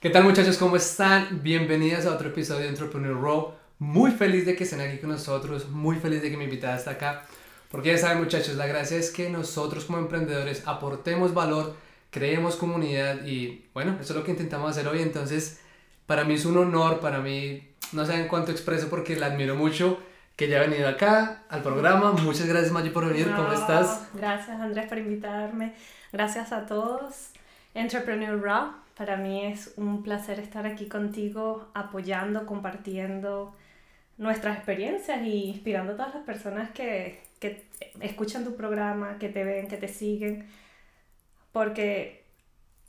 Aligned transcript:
¿Qué 0.00 0.08
tal 0.08 0.24
muchachos? 0.24 0.56
¿Cómo 0.56 0.76
están? 0.76 1.42
Bienvenidos 1.42 2.06
a 2.06 2.14
otro 2.14 2.28
episodio 2.28 2.62
de 2.62 2.68
Entrepreneur 2.68 3.20
Row. 3.20 3.52
Muy 3.78 4.12
feliz 4.12 4.46
de 4.46 4.56
que 4.56 4.64
estén 4.64 4.80
aquí 4.80 4.96
con 4.96 5.10
nosotros, 5.10 5.68
muy 5.68 5.96
feliz 5.96 6.22
de 6.22 6.30
que 6.30 6.38
mi 6.38 6.44
invitada 6.44 6.78
está 6.78 6.92
acá. 6.92 7.26
Porque 7.70 7.92
ya 7.92 7.98
saben 7.98 8.16
muchachos, 8.16 8.56
la 8.56 8.66
gracia 8.66 8.96
es 8.96 9.10
que 9.10 9.28
nosotros 9.28 9.84
como 9.84 9.98
emprendedores 9.98 10.66
aportemos 10.66 11.34
valor, 11.34 11.76
creemos 12.08 12.56
comunidad 12.56 13.26
y 13.26 13.66
bueno, 13.74 13.98
eso 14.00 14.14
es 14.14 14.18
lo 14.18 14.24
que 14.24 14.30
intentamos 14.30 14.70
hacer 14.70 14.88
hoy. 14.88 15.02
Entonces, 15.02 15.60
para 16.06 16.24
mí 16.24 16.32
es 16.32 16.46
un 16.46 16.56
honor, 16.56 17.00
para 17.00 17.18
mí, 17.18 17.68
no 17.92 18.06
saben 18.06 18.26
cuánto 18.26 18.52
expreso 18.52 18.88
porque 18.88 19.16
la 19.16 19.26
admiro 19.26 19.54
mucho 19.54 20.00
que 20.34 20.48
ya 20.48 20.60
ha 20.62 20.66
venido 20.66 20.88
acá 20.88 21.42
al 21.50 21.62
programa. 21.62 22.12
Muchas 22.12 22.46
gracias 22.46 22.72
Maggi 22.72 22.88
por 22.88 23.06
venir, 23.06 23.30
¿cómo 23.36 23.52
estás? 23.52 24.08
Gracias 24.14 24.58
Andrés 24.62 24.88
por 24.88 24.96
invitarme, 24.96 25.74
gracias 26.10 26.52
a 26.52 26.64
todos. 26.64 27.32
Entrepreneur 27.74 28.40
Raw 28.40 28.72
para 29.00 29.16
mí 29.16 29.46
es 29.46 29.72
un 29.78 30.02
placer 30.02 30.38
estar 30.40 30.66
aquí 30.66 30.84
contigo, 30.84 31.70
apoyando, 31.72 32.44
compartiendo 32.44 33.56
nuestras 34.18 34.58
experiencias 34.58 35.22
y 35.22 35.44
inspirando 35.44 35.92
a 35.92 35.96
todas 35.96 36.14
las 36.16 36.24
personas 36.24 36.70
que, 36.72 37.22
que 37.38 37.64
escuchan 38.00 38.44
tu 38.44 38.56
programa, 38.56 39.16
que 39.18 39.30
te 39.30 39.42
ven, 39.42 39.68
que 39.68 39.78
te 39.78 39.88
siguen, 39.88 40.46
porque 41.50 42.24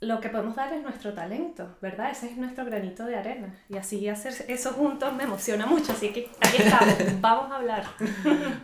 lo 0.00 0.20
que 0.20 0.28
podemos 0.28 0.54
dar 0.54 0.74
es 0.74 0.82
nuestro 0.82 1.14
talento, 1.14 1.78
¿verdad? 1.80 2.10
Ese 2.10 2.26
es 2.26 2.36
nuestro 2.36 2.66
granito 2.66 3.06
de 3.06 3.16
arena. 3.16 3.58
Y 3.70 3.78
así 3.78 4.06
hacer 4.06 4.34
eso 4.48 4.72
juntos 4.72 5.14
me 5.14 5.22
emociona 5.22 5.64
mucho, 5.64 5.92
así 5.92 6.10
que 6.10 6.28
aquí 6.42 6.62
estamos, 6.62 6.94
vamos 7.22 7.50
a 7.50 7.56
hablar. 7.56 7.86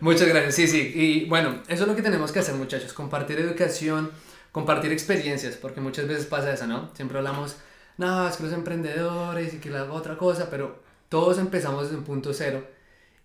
Muchas 0.02 0.28
gracias, 0.28 0.54
sí, 0.54 0.66
sí. 0.66 0.92
Y 0.95 1.24
bueno, 1.24 1.62
eso 1.66 1.84
es 1.84 1.88
lo 1.88 1.96
que 1.96 2.02
tenemos 2.02 2.30
que 2.30 2.40
hacer 2.40 2.56
muchachos, 2.56 2.92
compartir 2.92 3.38
educación 3.38 4.10
compartir 4.58 4.90
experiencias, 4.90 5.54
porque 5.54 5.80
muchas 5.80 6.08
veces 6.08 6.26
pasa 6.26 6.52
eso, 6.52 6.66
¿no? 6.66 6.90
Siempre 6.96 7.18
hablamos, 7.18 7.56
no, 7.96 8.26
es 8.26 8.36
que 8.36 8.42
los 8.42 8.52
emprendedores 8.52 9.54
y 9.54 9.58
que 9.58 9.70
la 9.70 9.84
otra 9.84 10.16
cosa, 10.16 10.50
pero 10.50 10.82
todos 11.08 11.38
empezamos 11.38 11.84
desde 11.84 11.96
un 11.96 12.02
punto 12.02 12.34
cero 12.34 12.66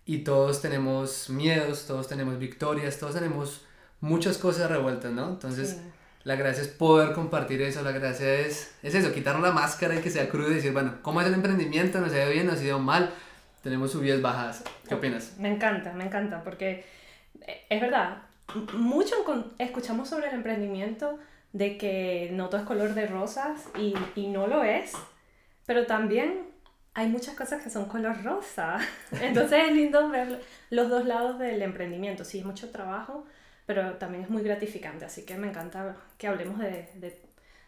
y 0.06 0.18
todos 0.18 0.62
tenemos 0.62 1.28
miedos, 1.30 1.86
todos 1.88 2.06
tenemos 2.06 2.38
victorias, 2.38 3.00
todos 3.00 3.14
tenemos 3.14 3.66
muchas 4.00 4.38
cosas 4.38 4.70
revueltas, 4.70 5.10
¿no? 5.10 5.30
Entonces, 5.30 5.80
la 6.22 6.36
gracia 6.36 6.62
es 6.62 6.68
poder 6.68 7.14
compartir 7.14 7.62
eso, 7.62 7.82
la 7.82 7.90
gracia 7.90 8.32
es, 8.32 8.72
es 8.84 8.94
eso, 8.94 9.12
quitarnos 9.12 9.42
la 9.42 9.50
máscara 9.50 9.96
y 9.96 10.02
que 10.02 10.10
sea 10.10 10.28
crudo 10.28 10.52
y 10.52 10.54
decir, 10.54 10.72
bueno, 10.72 10.98
¿cómo 11.02 11.20
es 11.20 11.26
el 11.26 11.34
emprendimiento? 11.34 11.98
¿Nos 11.98 12.12
ha 12.12 12.22
ido 12.22 12.30
bien? 12.30 12.46
¿Nos 12.46 12.60
ha 12.60 12.62
ido 12.62 12.78
mal? 12.78 13.10
Tenemos 13.60 13.90
subidas, 13.90 14.22
bajas. 14.22 14.62
¿Qué 14.88 14.94
opinas? 14.94 15.32
Me 15.36 15.52
encanta, 15.52 15.92
me 15.94 16.04
encanta, 16.04 16.44
porque 16.44 16.84
es 17.68 17.80
verdad, 17.80 18.18
mucho 18.74 19.14
escuchamos 19.58 20.08
sobre 20.08 20.28
el 20.28 20.34
emprendimiento 20.34 21.18
de 21.52 21.78
que 21.78 22.30
no 22.32 22.48
todo 22.48 22.60
es 22.60 22.66
color 22.66 22.94
de 22.94 23.06
rosas 23.06 23.64
y, 23.78 23.94
y 24.14 24.28
no 24.28 24.46
lo 24.46 24.64
es, 24.64 24.92
pero 25.66 25.86
también 25.86 26.54
hay 26.94 27.08
muchas 27.08 27.34
cosas 27.34 27.62
que 27.62 27.70
son 27.70 27.86
color 27.86 28.22
rosa. 28.22 28.78
Entonces 29.20 29.64
es 29.68 29.72
lindo 29.74 30.08
ver 30.08 30.40
los 30.70 30.88
dos 30.88 31.04
lados 31.04 31.38
del 31.38 31.60
emprendimiento. 31.62 32.24
Sí, 32.24 32.38
es 32.38 32.44
mucho 32.44 32.70
trabajo, 32.70 33.26
pero 33.66 33.94
también 33.94 34.24
es 34.24 34.30
muy 34.30 34.42
gratificante. 34.42 35.04
Así 35.04 35.24
que 35.24 35.36
me 35.36 35.48
encanta 35.48 35.96
que 36.16 36.28
hablemos 36.28 36.58
de, 36.60 36.88
de 36.94 37.20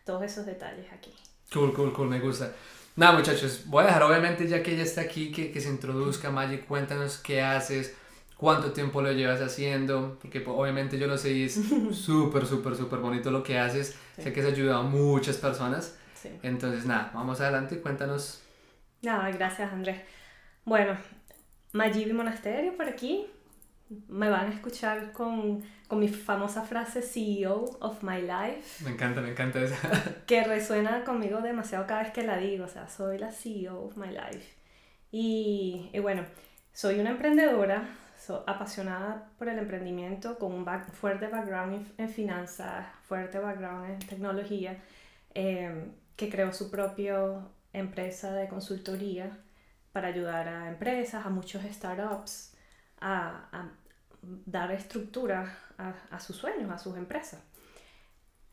todos 0.05 0.23
esos 0.23 0.47
detalles 0.47 0.87
aquí. 0.93 1.13
Cool, 1.53 1.75
cool, 1.75 1.93
cool, 1.93 2.09
me 2.09 2.21
gusta. 2.21 2.53
Nada, 2.97 3.19
muchachos, 3.19 3.65
voy 3.67 3.85
a 3.85 3.89
dejar 3.89 4.03
obviamente 4.05 4.49
ya 4.49 4.63
que 4.63 4.73
ella 4.73 4.85
está 4.85 5.03
aquí, 5.03 5.31
que, 5.31 5.53
que 5.53 5.61
se 5.61 5.69
introduzca, 5.69 6.31
Magic, 6.31 6.67
cuéntanos 6.67 7.19
qué 7.19 7.43
haces, 7.43 7.95
cuánto 8.37 8.73
tiempo 8.73 9.03
lo 9.03 9.13
llevas 9.13 9.41
haciendo, 9.41 10.19
porque 10.21 10.41
pues, 10.41 10.57
obviamente 10.57 10.99
yo 10.99 11.07
lo 11.07 11.17
sé 11.17 11.33
y 11.33 11.45
es 11.45 11.55
súper, 11.93 12.47
súper, 12.47 12.77
súper 12.77 12.99
bonito 13.01 13.31
lo 13.31 13.43
que 13.43 13.59
haces. 13.59 13.97
Sé 14.19 14.33
que 14.33 14.41
has 14.41 14.47
ayudado 14.47 14.81
a 14.81 14.83
muchas 14.83 15.37
personas. 15.37 15.99
Entonces, 16.43 16.87
nada, 16.87 17.13
vamos 17.15 17.41
adelante, 17.41 17.81
cuéntanos. 17.81 18.43
Nada, 19.03 19.31
gracias 19.31 19.73
Andrés. 19.73 20.01
Bueno, 20.65 20.97
Mayibi 21.73 22.13
Monasterio 22.13 22.77
por 22.77 22.89
aquí. 22.89 23.27
Me 24.09 24.29
van 24.29 24.51
a 24.51 24.55
escuchar 24.55 25.13
con, 25.13 25.63
con 25.87 26.01
mi 26.01 26.09
famosa 26.09 26.63
frase 26.63 27.03
CEO 27.03 27.79
of 27.79 28.03
my 28.03 28.21
life. 28.21 28.83
Me 28.83 28.91
encanta, 28.91 29.21
me 29.21 29.31
encanta 29.31 29.61
esa. 29.61 29.79
que 30.27 30.43
resuena 30.43 31.05
conmigo 31.05 31.41
demasiado 31.41 31.87
cada 31.87 32.03
vez 32.03 32.13
que 32.13 32.25
la 32.25 32.37
digo. 32.37 32.65
O 32.65 32.69
sea, 32.69 32.89
soy 32.89 33.19
la 33.19 33.31
CEO 33.31 33.81
of 33.85 33.97
my 33.97 34.09
life. 34.09 34.57
Y, 35.13 35.89
y 35.93 35.99
bueno, 36.01 36.25
soy 36.73 36.99
una 36.99 37.11
emprendedora, 37.11 37.89
apasionada 38.47 39.31
por 39.39 39.49
el 39.49 39.59
emprendimiento, 39.59 40.39
con 40.39 40.53
un 40.53 40.67
fuerte 40.93 41.29
background 41.29 41.87
en, 41.99 42.09
finanzas, 42.09 42.87
fuerte 43.07 43.39
background 43.39 43.91
en 43.91 43.99
tecnología, 44.01 44.79
em, 45.35 45.93
que 46.17 46.29
creó 46.31 46.53
su 46.53 46.71
propia 46.71 47.17
empresa 47.73 48.33
de 48.33 48.49
consultoría 48.49 49.39
para 49.93 50.09
ayudar 50.09 50.49
a 50.49 50.69
empresas, 50.69 51.25
a 51.27 51.31
muchos 51.31 51.63
startups, 51.65 52.55
a, 53.01 53.71
dar 54.23 54.73
estructura 54.73 55.57
a, 55.79 55.95
a, 56.11 56.21
sus 56.21 56.37
sueños, 56.37 56.71
a 56.71 56.79
sus 56.79 56.97
empresas. 56.97 57.41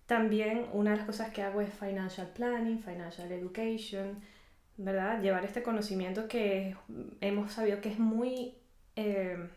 También 0.06 0.68
una 0.74 0.92
de 0.92 0.98
las 0.98 1.06
cosas 1.06 1.32
que 1.32 1.42
hago 1.42 1.62
es 1.62 1.74
financial 1.74 2.28
planning, 2.28 2.80
financial 2.80 3.32
education, 3.32 4.22
¿verdad? 4.78 5.22
Llevar 5.22 5.46
este 5.46 5.64
conocimiento 5.64 6.28
que 6.28 6.76
hemos 7.22 7.52
sabido 7.54 7.82
que 7.82 7.90
es 7.90 8.00
muy 8.00 8.56
em, 8.96 9.50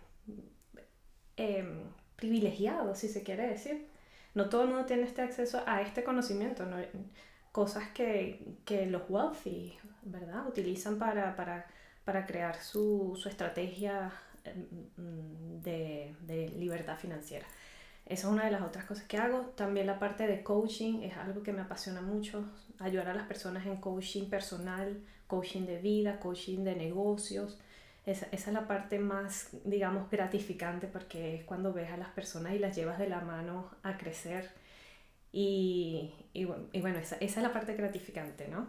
Em, 1.37 1.83
privilegiado, 2.17 2.95
si 2.95 3.09
se 3.09 3.23
quiere 3.23 3.47
decir. 3.47 3.87
No 4.35 4.49
todo 4.49 4.63
el 4.63 4.69
mundo 4.69 4.87
tiene 4.87 5.05
este 5.05 5.23
acceso 5.23 5.63
a 5.67 5.83
este 5.83 6.05
conocimiento, 6.05 6.67
¿no? 6.67 6.77
cosas 7.53 7.89
que, 7.95 8.45
que, 8.67 8.85
los 8.85 9.03
wealthy, 9.09 9.79
¿verdad? 10.03 10.47
Utilizan 10.47 10.99
para, 10.99 11.35
para, 11.37 11.67
para 12.05 12.27
crear 12.27 12.57
su, 12.63 13.19
su 13.21 13.31
estrategia 13.31 14.13
em, 14.45 15.63
de, 15.63 16.15
de, 16.21 16.51
libertad 16.51 16.99
financiera. 16.99 17.47
Esa 18.05 18.27
es 18.29 18.33
una 18.33 18.45
de 18.45 18.51
las 18.51 18.61
otras 18.63 18.85
cosas 18.85 19.05
que 19.07 19.17
hago. 19.17 19.41
También 19.57 19.87
la 19.87 19.99
parte 19.99 20.27
de 20.27 20.43
coaching 20.43 21.03
es 21.03 21.17
algo 21.17 21.43
que 21.43 21.55
me 21.55 21.63
apasiona 21.63 22.03
mucho. 22.03 22.45
Ayudar 22.79 23.09
a 23.09 23.15
las 23.15 23.27
personas 23.27 23.65
en 23.65 23.77
coaching 23.79 24.29
personal, 24.29 25.01
coaching 25.27 25.63
de 25.63 25.79
vida, 25.79 26.21
coaching 26.21 26.63
de 26.63 26.77
negocios. 26.77 27.59
Esa, 28.07 28.27
esa, 28.31 28.51
es 28.51 28.55
la 28.55 28.69
parte 28.69 28.99
más, 28.99 29.51
digamos, 29.65 30.09
gratificante 30.11 30.87
porque 30.87 31.35
es 31.35 31.45
cuando 31.45 31.73
ves 31.73 31.91
a 31.91 31.97
las 31.97 32.09
personas 32.11 32.55
y 32.55 32.59
las 32.59 32.77
llevas 32.77 32.99
de 32.99 33.09
la 33.09 33.21
mano 33.21 33.71
a 33.83 33.99
crecer. 33.99 34.49
Y, 35.33 36.15
y, 36.33 36.47
y 36.73 36.81
bueno, 36.81 36.99
esa, 36.99 37.17
esa, 37.17 37.41
es 37.41 37.43
la 37.43 37.53
parte 37.53 37.75
gratificante, 37.75 38.49
¿no? 38.49 38.69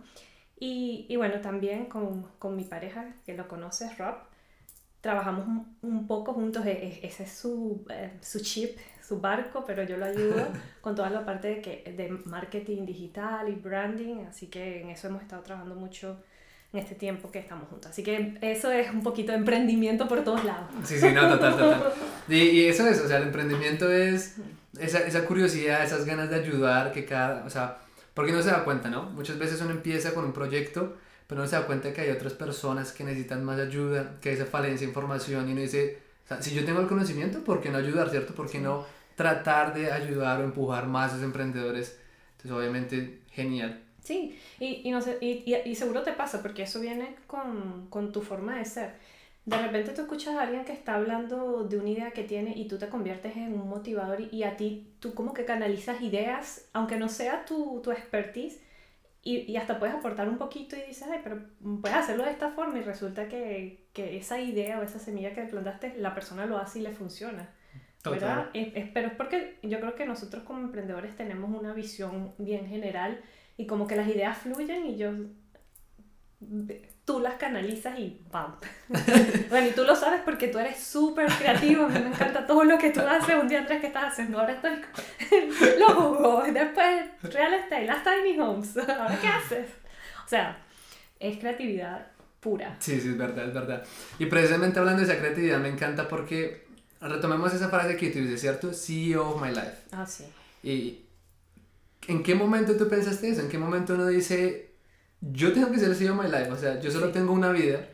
Y, 0.59 1.05
y 1.07 1.15
bueno, 1.17 1.39
también 1.39 1.85
con, 1.85 2.23
con, 2.39 2.55
mi 2.55 2.63
pareja, 2.63 3.13
que 3.25 3.35
lo 3.35 3.47
conoces, 3.47 3.97
Rob, 3.97 4.15
trabajamos 5.01 5.47
un, 5.47 5.77
un 5.81 6.07
poco 6.07 6.33
juntos, 6.33 6.65
e, 6.65 6.71
e, 6.71 7.07
ese 7.07 7.23
es 7.23 7.31
su, 7.31 7.85
eh, 7.89 8.17
su 8.21 8.39
chip, 8.41 8.77
su 9.01 9.21
barco, 9.21 9.63
pero 9.65 9.83
yo 9.83 9.97
lo 9.97 10.05
ayudo 10.05 10.47
con 10.81 10.95
toda 10.95 11.09
la 11.09 11.25
parte 11.25 11.47
de, 11.47 11.61
que, 11.61 11.93
de 11.95 12.09
marketing 12.09 12.85
digital 12.85 13.49
y 13.49 13.55
branding, 13.55 14.25
así 14.25 14.47
que 14.47 14.81
en 14.81 14.89
eso 14.89 15.07
hemos 15.07 15.21
estado 15.21 15.43
trabajando 15.43 15.75
mucho 15.75 16.21
en 16.73 16.79
este 16.79 16.95
tiempo 16.95 17.31
que 17.31 17.39
estamos 17.39 17.67
juntos. 17.69 17.91
Así 17.91 18.03
que 18.03 18.37
eso 18.41 18.71
es 18.71 18.89
un 18.91 19.01
poquito 19.01 19.31
de 19.31 19.37
emprendimiento 19.37 20.07
por 20.07 20.23
todos 20.23 20.43
lados. 20.43 20.69
Sí, 20.83 20.99
sí, 20.99 21.11
no, 21.11 21.27
total, 21.29 21.57
total. 21.57 21.93
Y, 22.29 22.35
y 22.35 22.65
eso 22.65 22.85
es, 22.85 22.99
o 22.99 23.07
sea, 23.07 23.17
el 23.17 23.23
emprendimiento 23.23 23.89
es 23.89 24.35
esa, 24.79 24.99
esa 24.99 25.25
curiosidad, 25.25 25.83
esas 25.83 26.05
ganas 26.05 26.29
de 26.29 26.35
ayudar 26.35 26.91
que 26.91 27.05
cada, 27.05 27.45
o 27.45 27.49
sea, 27.49 27.77
porque 28.13 28.31
no 28.31 28.41
se 28.41 28.49
da 28.49 28.63
cuenta, 28.63 28.89
¿no? 28.89 29.03
Muchas 29.03 29.37
veces 29.37 29.61
uno 29.61 29.71
empieza 29.71 30.13
con 30.13 30.25
un 30.25 30.33
proyecto, 30.33 30.97
pero 31.27 31.41
no 31.41 31.47
se 31.47 31.55
da 31.55 31.65
cuenta 31.65 31.93
que 31.93 32.01
hay 32.01 32.09
otras 32.09 32.33
personas 32.33 32.91
que 32.91 33.03
necesitan 33.03 33.45
más 33.45 33.59
ayuda, 33.59 34.15
que 34.21 34.29
hay 34.29 34.35
esa 34.35 34.45
falencia 34.45 34.85
de 34.85 34.91
información 34.91 35.47
y 35.47 35.53
uno 35.53 35.61
dice, 35.61 35.99
o 36.25 36.27
sea, 36.27 36.41
si 36.41 36.53
yo 36.53 36.65
tengo 36.65 36.81
el 36.81 36.87
conocimiento, 36.87 37.43
¿por 37.43 37.61
qué 37.61 37.69
no 37.69 37.77
ayudar, 37.77 38.09
cierto? 38.09 38.33
¿Por 38.33 38.49
qué 38.49 38.59
no 38.59 38.85
tratar 39.15 39.73
de 39.73 39.91
ayudar 39.91 40.41
o 40.41 40.43
empujar 40.43 40.87
más 40.87 41.11
a 41.11 41.15
esos 41.15 41.23
emprendedores? 41.23 41.97
Entonces, 42.31 42.51
obviamente, 42.51 43.21
genial. 43.31 43.81
Sí, 44.07 44.39
y, 44.57 44.87
y, 44.87 44.91
no 44.91 45.01
sé, 45.01 45.17
y, 45.19 45.53
y, 45.53 45.75
seguro 45.75 46.01
te 46.01 46.13
pasa, 46.13 46.41
porque 46.41 46.63
eso 46.63 46.79
viene 46.79 47.17
con, 47.27 47.87
con, 47.89 48.13
tu 48.13 48.21
forma 48.21 48.55
de 48.55 48.63
ser. 48.63 48.93
De 49.43 49.57
repente 49.57 49.91
tú 49.91 50.03
escuchas 50.03 50.35
a 50.35 50.43
alguien 50.43 50.63
que 50.63 50.71
está 50.71 50.95
hablando 50.95 51.65
de 51.65 51.77
una 51.77 51.89
idea 51.89 52.11
que 52.11 52.23
tiene 52.23 52.53
y 52.55 52.69
tú 52.69 52.77
te 52.77 52.87
conviertes 52.87 53.35
en 53.35 53.51
un 53.51 53.67
motivador 53.67 54.21
y, 54.21 54.43
a 54.43 54.55
ti 54.55 54.93
tú 55.01 55.13
como 55.13 55.33
que 55.33 55.43
canalizas 55.43 56.01
ideas, 56.01 56.69
aunque 56.71 56.95
no 56.95 57.09
sea 57.09 57.43
tu, 57.43 57.81
tu 57.83 57.91
expertise, 57.91 58.61
y, 59.23 59.39
y, 59.39 59.57
hasta 59.57 59.77
puedes 59.77 59.93
aportar 59.93 60.29
un 60.29 60.37
poquito 60.37 60.77
y 60.77 60.83
dices, 60.83 61.05
ay, 61.11 61.19
pero 61.21 61.41
puedes 61.81 61.97
hacerlo 61.97 62.23
de 62.23 62.31
esta 62.31 62.51
forma 62.51 62.79
y 62.79 62.83
resulta 62.83 63.27
que, 63.27 63.89
que 63.91 64.15
esa 64.15 64.39
idea 64.39 64.79
o 64.79 64.83
esa 64.83 64.99
semilla 64.99 65.33
que 65.33 65.41
plantaste, 65.41 65.95
la 65.97 66.13
persona 66.15 66.45
lo 66.45 66.57
hace 66.57 66.79
y 66.79 66.83
le 66.83 66.93
funciona. 66.93 67.49
¿verdad? 68.05 68.51
Es, 68.53 68.89
pero 68.93 69.07
es 69.07 69.13
porque 69.15 69.57
yo 69.63 69.81
creo 69.81 69.95
que 69.95 70.05
nosotros 70.05 70.43
como 70.43 70.61
emprendedores 70.61 71.13
tenemos 71.17 71.49
una 71.49 71.73
visión 71.73 72.33
bien 72.37 72.67
general 72.67 73.19
y 73.57 73.65
como 73.65 73.87
que 73.87 73.95
las 73.95 74.07
ideas 74.07 74.37
fluyen 74.37 74.85
y 74.85 74.97
yo 74.97 75.11
tú 77.03 77.19
las 77.19 77.35
canalizas 77.35 77.97
y 77.97 78.21
¡pam! 78.29 78.55
bueno, 79.49 79.67
y 79.67 79.71
tú 79.71 79.83
lo 79.83 79.95
sabes 79.95 80.21
porque 80.23 80.49
tú 80.49 80.59
eres 80.59 80.77
súper 80.77 81.27
creativo, 81.31 81.85
a 81.85 81.87
mí 81.87 81.99
me 81.99 82.09
encanta 82.09 82.45
todo 82.45 82.63
lo 82.63 82.77
que 82.77 82.91
tú 82.91 82.99
haces, 82.99 83.35
un 83.41 83.47
día 83.47 83.65
tres 83.65 83.81
que 83.81 83.87
estás 83.87 84.11
haciendo, 84.11 84.39
ahora 84.39 84.53
estoy 84.53 84.73
lo 85.79 85.87
jugó, 85.87 86.43
después 86.43 87.05
real 87.23 87.53
estate, 87.53 87.85
las 87.85 88.03
tiny 88.03 88.39
homes, 88.39 88.77
ahora 88.77 89.17
qué 89.19 89.27
haces. 89.27 89.67
O 90.25 90.29
sea, 90.29 90.57
es 91.19 91.39
creatividad 91.39 92.07
pura. 92.41 92.75
Sí, 92.79 92.99
sí, 92.99 93.09
es 93.09 93.17
verdad, 93.17 93.47
es 93.47 93.53
verdad. 93.53 93.83
Y 94.19 94.25
precisamente 94.25 94.77
hablando 94.77 95.01
de 95.01 95.11
esa 95.11 95.19
creatividad 95.19 95.59
me 95.59 95.69
encanta 95.69 96.07
porque 96.07 96.67
retomemos 96.99 97.53
esa 97.53 97.69
frase 97.69 97.95
que 97.95 98.09
tú 98.09 98.19
dices, 98.19 98.41
¿cierto? 98.41 98.73
CEO 98.73 99.29
of 99.29 99.41
my 99.41 99.49
life. 99.49 99.77
Ah, 99.91 100.05
sí. 100.05 100.25
¿Y 100.61 101.06
en 102.07 102.23
qué 102.23 102.35
momento 102.35 102.75
tú 102.75 102.87
pensaste 102.87 103.29
eso? 103.29 103.41
¿En 103.41 103.49
qué 103.49 103.57
momento 103.57 103.93
uno 103.93 104.07
dice, 104.07 104.71
yo 105.21 105.53
tengo 105.53 105.71
que 105.71 105.79
ser 105.79 105.89
el 105.89 105.95
CEO 105.95 106.13
of 106.13 106.23
my 106.23 106.29
life? 106.29 106.49
O 106.51 106.57
sea, 106.57 106.79
yo 106.79 106.89
solo 106.91 107.11
tengo 107.11 107.33
una 107.33 107.51
vida 107.51 107.87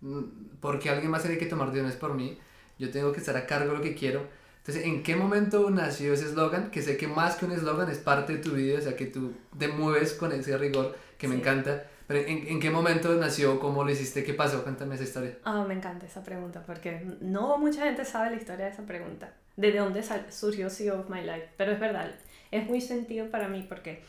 mm, 0.00 0.22
porque 0.60 0.90
alguien 0.90 1.10
más 1.10 1.22
tiene 1.22 1.38
que 1.38 1.46
tomar 1.46 1.68
decisiones 1.68 1.96
por 1.96 2.14
mí. 2.14 2.38
Yo 2.78 2.90
tengo 2.90 3.12
que 3.12 3.20
estar 3.20 3.36
a 3.36 3.46
cargo 3.46 3.72
de 3.72 3.78
lo 3.78 3.82
que 3.82 3.94
quiero. 3.94 4.26
Entonces, 4.58 4.84
¿en 4.84 5.02
qué 5.02 5.16
momento 5.16 5.70
nació 5.70 6.12
ese 6.12 6.26
eslogan? 6.26 6.70
Que 6.70 6.82
sé 6.82 6.96
que 6.96 7.08
más 7.08 7.36
que 7.36 7.46
un 7.46 7.52
eslogan 7.52 7.88
es 7.88 7.98
parte 7.98 8.34
de 8.34 8.38
tu 8.40 8.52
vida, 8.52 8.78
o 8.78 8.82
sea, 8.82 8.96
que 8.96 9.06
tú 9.06 9.32
te 9.58 9.68
mueves 9.68 10.12
con 10.14 10.32
ese 10.32 10.56
rigor 10.58 10.96
que 11.16 11.28
me 11.28 11.36
encanta. 11.36 11.84
Pero 12.06 12.20
¿en, 12.20 12.48
¿en, 12.48 12.60
qué 12.60 12.70
momento 12.70 13.14
nació? 13.14 13.60
¿Cómo 13.60 13.84
lo 13.84 13.90
hiciste? 13.90 14.24
¿Qué 14.24 14.34
pasó? 14.34 14.62
Cuéntame 14.64 14.96
esa 14.96 15.04
historia. 15.04 15.38
Ah, 15.44 15.64
me 15.66 15.74
encanta 15.74 16.06
esa 16.06 16.24
pregunta 16.24 16.62
porque 16.66 17.06
no 17.20 17.56
mucha 17.56 17.84
gente 17.84 18.04
sabe 18.04 18.30
la 18.30 18.36
historia 18.36 18.66
de 18.66 18.72
esa 18.72 18.82
pregunta. 18.82 19.32
De 19.56 19.72
dónde 19.72 20.02
surgió 20.30 20.68
CEO 20.70 21.00
of 21.00 21.08
My 21.08 21.20
Life. 21.20 21.50
Pero 21.56 21.72
es 21.72 21.80
verdad, 21.80 22.10
es 22.50 22.66
muy 22.66 22.80
sentido 22.80 23.30
para 23.30 23.48
mí 23.48 23.64
porque, 23.68 24.02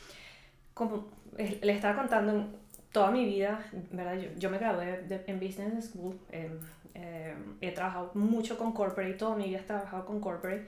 como 0.73 1.09
le 1.37 1.73
estaba 1.73 1.95
contando, 1.95 2.47
toda 2.91 3.11
mi 3.11 3.25
vida, 3.25 3.65
¿verdad? 3.91 4.17
Yo, 4.17 4.29
yo 4.37 4.49
me 4.49 4.57
gradué 4.57 5.05
en 5.27 5.39
Business 5.39 5.91
School. 5.91 6.19
Eh, 6.31 6.49
eh, 6.93 7.33
he 7.61 7.71
trabajado 7.71 8.11
mucho 8.15 8.57
con 8.57 8.73
corporate, 8.73 9.13
toda 9.13 9.35
mi 9.35 9.45
vida 9.45 9.59
he 9.59 9.63
trabajado 9.63 10.05
con 10.05 10.19
corporate. 10.19 10.67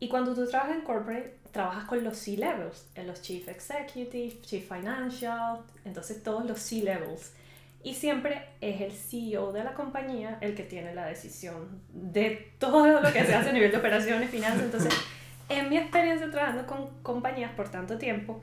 Y 0.00 0.08
cuando 0.08 0.34
tú 0.34 0.48
trabajas 0.48 0.76
en 0.76 0.82
corporate, 0.82 1.36
trabajas 1.52 1.84
con 1.84 2.02
los 2.02 2.16
C-levels, 2.16 2.88
los 3.06 3.22
Chief 3.22 3.46
Executive, 3.46 4.40
Chief 4.42 4.66
Financial, 4.66 5.60
entonces 5.84 6.22
todos 6.22 6.44
los 6.44 6.58
C-levels. 6.58 7.32
Y 7.84 7.94
siempre 7.94 8.48
es 8.60 8.80
el 8.80 8.92
CEO 8.92 9.52
de 9.52 9.62
la 9.62 9.74
compañía 9.74 10.38
el 10.40 10.54
que 10.54 10.64
tiene 10.64 10.94
la 10.94 11.06
decisión 11.06 11.80
de 11.92 12.52
todo 12.58 13.00
lo 13.00 13.12
que 13.12 13.24
se 13.24 13.34
hace 13.34 13.50
a 13.50 13.52
nivel 13.52 13.70
de 13.70 13.78
operaciones, 13.78 14.30
finanzas. 14.30 14.62
Entonces, 14.62 14.92
en 15.48 15.68
mi 15.68 15.76
experiencia 15.76 16.30
trabajando 16.30 16.66
con 16.66 16.88
compañías 17.02 17.52
por 17.52 17.68
tanto 17.68 17.98
tiempo, 17.98 18.42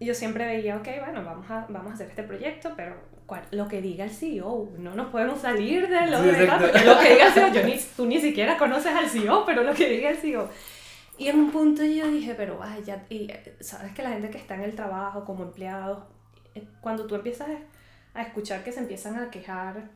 yo 0.00 0.14
siempre 0.14 0.46
veía, 0.46 0.76
ok, 0.76 0.88
bueno, 1.04 1.24
vamos 1.24 1.50
a, 1.50 1.66
vamos 1.68 1.92
a 1.92 1.94
hacer 1.94 2.08
este 2.08 2.22
proyecto, 2.22 2.72
pero 2.76 2.96
lo 3.52 3.68
que 3.68 3.80
diga 3.80 4.04
el 4.04 4.10
CEO, 4.10 4.70
no 4.78 4.94
nos 4.94 5.08
podemos 5.08 5.40
salir 5.40 5.88
de 5.88 6.06
lo, 6.06 6.22
de 6.22 6.46
lo 6.46 6.98
que 6.98 7.10
diga 7.10 7.26
el 7.26 7.32
CEO, 7.32 7.52
yo 7.52 7.62
ni, 7.64 7.78
tú 7.96 8.06
ni 8.06 8.20
siquiera 8.20 8.56
conoces 8.56 8.94
al 8.94 9.08
CEO, 9.08 9.44
pero 9.44 9.62
lo 9.62 9.74
que 9.74 9.88
diga 9.88 10.10
el 10.10 10.16
CEO. 10.16 10.48
Y 11.18 11.28
en 11.28 11.38
un 11.38 11.50
punto 11.50 11.84
yo 11.84 12.08
dije, 12.08 12.34
pero 12.34 12.56
vaya, 12.56 13.04
y 13.10 13.30
sabes 13.60 13.92
que 13.92 14.02
la 14.02 14.10
gente 14.10 14.30
que 14.30 14.38
está 14.38 14.54
en 14.54 14.62
el 14.62 14.74
trabajo 14.74 15.24
como 15.24 15.44
empleados, 15.44 16.02
eh, 16.54 16.66
cuando 16.80 17.06
tú 17.06 17.14
empiezas 17.14 17.48
a 18.14 18.22
escuchar 18.22 18.64
que 18.64 18.72
se 18.72 18.80
empiezan 18.80 19.16
a 19.16 19.30
quejar 19.30 19.90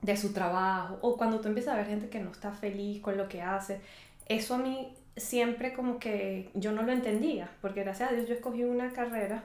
de 0.00 0.16
su 0.16 0.32
trabajo, 0.32 0.98
o 1.02 1.18
cuando 1.18 1.40
tú 1.40 1.48
empiezas 1.48 1.74
a 1.74 1.76
ver 1.76 1.86
gente 1.86 2.08
que 2.08 2.18
no 2.18 2.30
está 2.30 2.50
feliz 2.50 3.02
con 3.02 3.18
lo 3.18 3.28
que 3.28 3.42
hace, 3.42 3.80
eso 4.26 4.54
a 4.54 4.58
mí 4.58 4.94
siempre 5.16 5.72
como 5.72 5.98
que 5.98 6.50
yo 6.54 6.72
no 6.72 6.82
lo 6.82 6.92
entendía, 6.92 7.50
porque 7.60 7.82
gracias 7.82 8.10
a 8.10 8.14
Dios 8.14 8.28
yo 8.28 8.34
escogí 8.34 8.64
una 8.64 8.92
carrera 8.92 9.44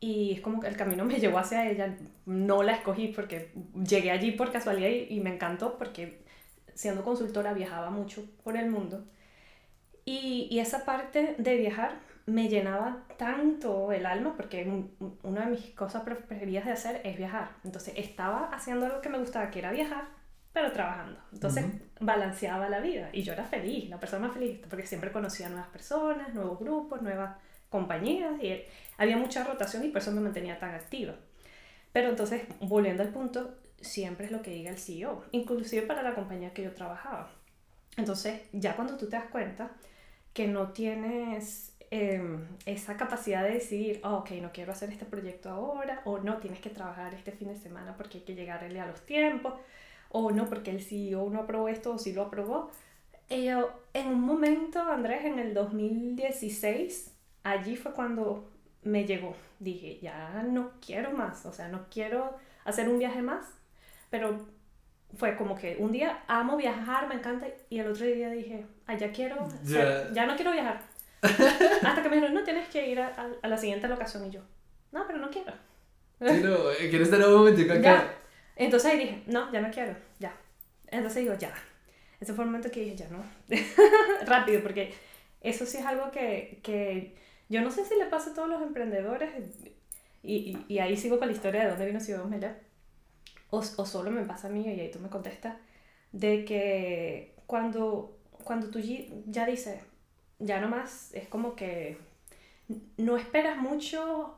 y 0.00 0.32
es 0.32 0.40
como 0.40 0.60
que 0.60 0.68
el 0.68 0.76
camino 0.76 1.04
me 1.04 1.14
llevó 1.20 1.38
hacia 1.38 1.68
ella, 1.68 1.96
no 2.26 2.62
la 2.62 2.72
escogí 2.72 3.08
porque 3.08 3.52
llegué 3.74 4.10
allí 4.10 4.32
por 4.32 4.52
casualidad 4.52 4.88
y, 4.88 5.20
me 5.20 5.34
encantó 5.34 5.78
porque 5.78 6.22
siendo 6.74 7.04
consultora 7.04 7.52
viajaba 7.52 7.90
mucho 7.90 8.24
por 8.44 8.56
el 8.56 8.70
mundo 8.70 9.04
y, 10.04 10.48
y, 10.50 10.60
esa 10.60 10.84
parte 10.84 11.34
de 11.38 11.56
viajar 11.56 11.98
me 12.26 12.48
llenaba 12.48 13.04
tanto 13.16 13.90
el 13.92 14.06
alma 14.06 14.34
porque 14.36 14.84
una 15.22 15.46
de 15.46 15.50
mis 15.50 15.70
cosas 15.70 16.02
preferidas 16.02 16.66
de 16.66 16.72
hacer 16.72 17.00
es 17.04 17.16
viajar. 17.16 17.52
Entonces 17.64 17.94
estaba 17.96 18.50
haciendo 18.52 18.86
algo 18.86 19.00
que 19.00 19.08
me 19.08 19.18
gustaba, 19.18 19.50
que 19.50 19.58
era 19.60 19.72
viajar, 19.72 20.04
pero 20.52 20.72
trabajando. 20.72 21.20
Entonces 21.32 21.64
balanceaba 22.00 22.68
la 22.68 22.80
vida 22.80 23.10
y 23.12 23.22
yo 23.22 23.32
era 23.32 23.44
feliz, 23.44 23.88
la 23.88 24.00
persona 24.00 24.26
más 24.26 24.36
feliz, 24.36 24.60
porque 24.68 24.86
siempre 24.86 25.12
conocía 25.12 25.48
nuevas 25.48 25.68
personas, 25.68 26.34
nuevos 26.34 26.58
grupos, 26.58 27.02
nuevas 27.02 27.36
compañías 27.68 28.42
y 28.42 28.62
había 28.96 29.16
mucha 29.16 29.44
rotación 29.44 29.84
y 29.84 29.88
por 29.88 30.02
eso 30.02 30.12
me 30.12 30.20
mantenía 30.20 30.58
tan 30.58 30.74
activa. 30.74 31.14
Pero 31.92 32.10
entonces, 32.10 32.42
volviendo 32.60 33.02
al 33.02 33.10
punto, 33.10 33.56
siempre 33.80 34.26
es 34.26 34.32
lo 34.32 34.42
que 34.42 34.50
diga 34.50 34.70
el 34.70 34.78
CEO, 34.78 35.24
inclusive 35.32 35.82
para 35.82 36.02
la 36.02 36.14
compañía 36.14 36.52
que 36.52 36.62
yo 36.62 36.72
trabajaba. 36.74 37.30
Entonces, 37.96 38.42
ya 38.52 38.76
cuando 38.76 38.96
tú 38.96 39.08
te 39.08 39.16
das 39.16 39.26
cuenta, 39.30 39.72
que 40.32 40.46
no 40.46 40.72
tienes 40.72 41.74
em, 41.90 42.46
esa 42.66 42.96
capacidad 42.96 43.42
de 43.42 43.54
decidir, 43.54 44.00
oh, 44.04 44.18
ok, 44.18 44.30
no 44.42 44.52
quiero 44.52 44.72
hacer 44.72 44.90
este 44.90 45.04
proyecto 45.04 45.50
ahora, 45.50 46.02
o 46.04 46.18
no, 46.18 46.36
tienes 46.38 46.60
que 46.60 46.70
trabajar 46.70 47.14
este 47.14 47.32
fin 47.32 47.48
de 47.48 47.56
semana 47.56 47.96
porque 47.96 48.18
hay 48.18 48.24
que 48.24 48.34
llegarle 48.34 48.80
a 48.80 48.86
los 48.86 49.04
tiempos, 49.04 49.54
o 50.08 50.30
no, 50.30 50.46
porque 50.48 50.70
el 50.70 50.82
CEO 50.82 51.28
no 51.30 51.40
aprobó 51.40 51.68
esto 51.68 51.92
o 51.92 51.98
sí 51.98 52.12
lo 52.12 52.22
aprobó. 52.22 52.70
yo, 53.28 53.70
en 53.94 54.08
un 54.08 54.20
momento, 54.20 54.80
Andrés, 54.80 55.24
en 55.24 55.38
el 55.38 55.54
2016, 55.54 57.14
allí 57.42 57.76
fue 57.76 57.92
cuando 57.92 58.50
me 58.82 59.04
llegó. 59.04 59.34
Dije, 59.58 59.98
ya 60.00 60.44
no 60.48 60.72
quiero 60.84 61.12
más, 61.12 61.44
o 61.46 61.52
sea, 61.52 61.68
no 61.68 61.86
quiero 61.90 62.36
hacer 62.64 62.88
un 62.88 62.98
viaje 62.98 63.22
más, 63.22 63.44
pero 64.10 64.46
fue 65.16 65.36
como 65.36 65.56
que 65.56 65.76
un 65.78 65.90
día 65.90 66.22
amo 66.28 66.56
viajar, 66.56 67.08
me 67.08 67.14
encanta, 67.14 67.46
y 67.68 67.78
el 67.78 67.88
otro 67.88 68.06
día 68.06 68.30
dije, 68.30 68.66
ah, 68.86 68.94
ya 68.94 69.10
quiero, 69.10 69.48
ya 70.12 70.26
no 70.26 70.36
quiero 70.36 70.52
viajar. 70.52 70.82
Hasta 71.22 72.02
que 72.02 72.08
me 72.08 72.16
dijeron, 72.16 72.34
no, 72.34 72.44
tienes 72.44 72.68
que 72.68 72.88
ir 72.88 73.00
a, 73.00 73.30
a, 73.42 73.48
la 73.48 73.56
siguiente 73.56 73.88
locación, 73.88 74.26
y 74.26 74.30
yo, 74.30 74.40
no, 74.92 75.06
pero 75.06 75.18
no 75.18 75.30
quiero. 75.30 75.52
Sí, 76.20 76.40
no, 76.42 76.70
eh, 76.70 76.88
quiero 76.88 77.04
estar 77.04 77.20
un 77.20 77.34
momentico 77.34 77.72
acá. 77.72 78.17
Entonces 78.58 78.92
ahí 78.92 78.98
dije, 78.98 79.22
no, 79.26 79.50
ya 79.52 79.62
no 79.62 79.70
quiero, 79.70 79.96
ya. 80.18 80.36
Entonces 80.88 81.22
digo, 81.22 81.34
ya. 81.34 81.54
Ese 82.20 82.34
fue 82.34 82.44
el 82.44 82.50
momento 82.50 82.70
que 82.70 82.80
dije, 82.80 82.96
ya 82.96 83.08
no. 83.08 83.24
Rápido, 84.26 84.62
porque 84.62 84.92
eso 85.40 85.64
sí 85.64 85.78
es 85.78 85.86
algo 85.86 86.10
que, 86.10 86.60
que 86.62 87.14
yo 87.48 87.62
no 87.62 87.70
sé 87.70 87.84
si 87.86 87.96
le 87.96 88.06
pasa 88.06 88.30
a 88.30 88.34
todos 88.34 88.48
los 88.48 88.60
emprendedores, 88.60 89.30
y, 90.22 90.34
y, 90.34 90.64
y 90.68 90.78
ahí 90.80 90.96
sigo 90.96 91.18
con 91.18 91.28
la 91.28 91.34
historia 91.34 91.62
de 91.62 91.70
dónde 91.70 91.86
vino 91.86 92.00
Ciudad 92.00 92.24
Mela 92.24 92.56
o, 93.50 93.58
o 93.58 93.86
solo 93.86 94.10
me 94.10 94.24
pasa 94.24 94.48
a 94.48 94.50
mí 94.50 94.62
y 94.66 94.80
ahí 94.80 94.90
tú 94.90 94.98
me 94.98 95.08
contestas, 95.08 95.56
de 96.12 96.44
que 96.44 97.34
cuando, 97.46 98.18
cuando 98.44 98.70
tú 98.70 98.80
ya 99.26 99.46
dices, 99.46 99.80
ya 100.38 100.60
nomás 100.60 101.14
es 101.14 101.28
como 101.28 101.54
que 101.56 101.98
no 102.96 103.16
esperas 103.16 103.56
mucho 103.56 104.37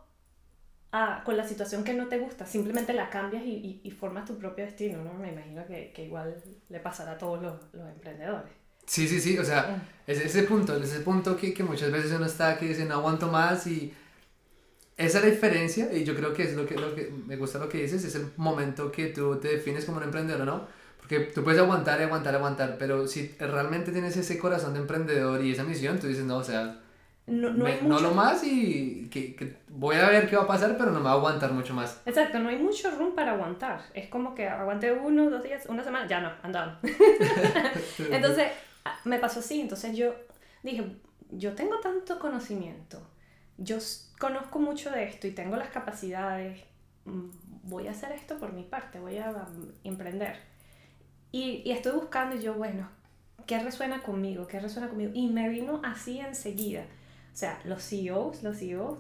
a, 0.93 1.23
con 1.25 1.37
la 1.37 1.47
situación 1.47 1.85
que 1.85 1.95
no 1.95 2.09
te 2.09 2.19
gusta, 2.19 2.47
simplemente 2.47 2.93
la 2.93 3.11
cambias 3.11 3.45
y, 3.45 3.81
y, 3.83 3.91
formas 3.91 4.25
tu 4.25 4.39
propio 4.39 4.65
destino, 4.65 5.03
¿no? 5.03 5.15
Me 5.15 5.33
imagino 5.33 5.65
que, 5.67 5.93
que 5.95 6.05
igual 6.05 6.43
le 6.69 6.81
pasará 6.81 7.13
a 7.13 7.19
todos 7.19 7.41
los, 7.41 7.55
los 7.73 7.89
emprendedores. 7.89 8.51
Sí, 8.87 9.07
sí, 9.07 9.21
sí, 9.21 9.39
o 9.39 9.45
sea, 9.45 9.87
es 10.07 10.19
ese 10.21 10.43
punto, 10.43 10.77
ese 10.77 11.01
punto 11.01 11.37
que, 11.37 11.55
que 11.55 11.63
muchas 11.63 11.93
veces 11.93 12.11
uno 12.11 12.27
está 12.27 12.59
que 12.59 12.67
dice 12.67 12.87
no 12.87 12.97
aguanto 12.97 13.29
más 13.29 13.67
y 13.69 13.95
esa 14.97 15.19
es 15.19 15.25
la 15.25 15.31
diferencia 15.31 15.93
y 15.93 16.03
yo 16.03 16.17
creo 16.17 16.35
que 16.35 16.43
es 16.43 16.57
lo 16.57 16.67
que, 16.67 16.75
lo 16.75 16.95
que 16.95 17.11
me 17.27 17.37
gusta 17.37 17.61
lo 17.61 17.69
que 17.69 17.83
dices, 17.83 18.05
es 18.05 18.15
el 18.17 18.33
momento 18.37 18.91
que 18.91 19.07
tú 19.07 19.37
te 19.37 19.49
defines 19.49 19.85
como 19.85 19.99
un 19.99 20.05
emprendedor, 20.05 20.45
¿no? 20.45 20.67
Porque 20.99 21.21
tú 21.21 21.45
puedes 21.45 21.61
aguantar 21.61 22.01
y 22.01 22.05
aguantar, 22.05 22.35
aguantar, 22.35 22.77
pero 22.79 23.07
si 23.07 23.29
realmente 23.39 23.93
tienes 23.93 24.17
ese 24.17 24.39
corazón 24.39 24.75
de 24.75 24.81
emprendedor 24.81 25.43
y 25.45 25.53
esa 25.53 25.63
misión, 25.63 26.01
tú 26.01 26.09
dices, 26.09 26.25
no, 26.25 26.39
o 26.39 26.45
sea, 26.45 26.81
no, 27.31 27.51
no, 27.51 27.69
no 27.83 28.01
lo 28.01 28.13
más 28.13 28.45
y 28.45 29.09
que, 29.11 29.35
que, 29.35 29.57
voy 29.69 29.97
a 29.97 30.09
ver 30.09 30.29
qué 30.29 30.37
va 30.37 30.43
a 30.43 30.47
pasar, 30.47 30.77
pero 30.77 30.91
no 30.91 30.99
me 30.99 31.07
va 31.07 31.13
a 31.13 31.15
aguantar 31.15 31.53
mucho 31.53 31.75
más. 31.75 32.03
Exacto, 32.05 32.39
no 32.39 32.49
hay 32.49 32.59
mucho 32.59 32.91
room 32.91 33.15
para 33.15 33.33
aguantar. 33.33 33.83
Es 33.95 34.09
como 34.09 34.35
que 34.35 34.49
aguanté 34.49 34.93
uno, 34.93 35.31
dos 35.31 35.43
días, 35.43 35.67
una 35.69 35.83
semana, 35.83 36.07
ya 36.07 36.21
no, 36.21 36.33
andamos. 36.43 36.79
entonces, 38.11 38.49
me 39.05 39.19
pasó 39.19 39.41
así, 39.41 39.61
entonces 39.61 39.97
yo 39.97 40.15
dije, 40.63 40.85
yo 41.31 41.55
tengo 41.55 41.79
tanto 41.81 42.19
conocimiento 42.19 43.01
yo 43.61 43.77
conozco 44.19 44.59
mucho 44.59 44.91
de 44.91 45.05
esto 45.05 45.27
y 45.27 45.33
tengo 45.33 45.57
las 45.57 45.69
capacidades, 45.69 46.61
mm, 47.05 47.29
voy 47.65 47.89
a 47.89 47.91
hacer 47.91 48.13
esto 48.13 48.39
por 48.39 48.53
mi 48.53 48.65
parte, 48.65 48.99
voy 48.99 49.19
a 49.19 49.31
mm, 49.31 49.73
emprender. 49.85 50.37
Y, 51.31 51.63
y, 51.65 51.71
estoy 51.71 51.93
buscando 51.93 52.37
y 52.37 52.41
yo, 52.41 52.55
bueno, 52.55 52.89
¿qué 53.47 53.59
resuena 53.61 54.03
conmigo? 54.03 54.47
¿Qué 54.47 54.59
resuena 54.59 54.89
conmigo? 54.89 55.13
Y 55.15 55.29
me 55.29 55.49
vino 55.49 55.81
así 55.85 56.19
enseguida. 56.19 56.87
O 57.41 57.43
sea, 57.43 57.59
los 57.65 57.83
CEOs, 57.83 58.43
los 58.43 58.59
CEOs, 58.59 58.99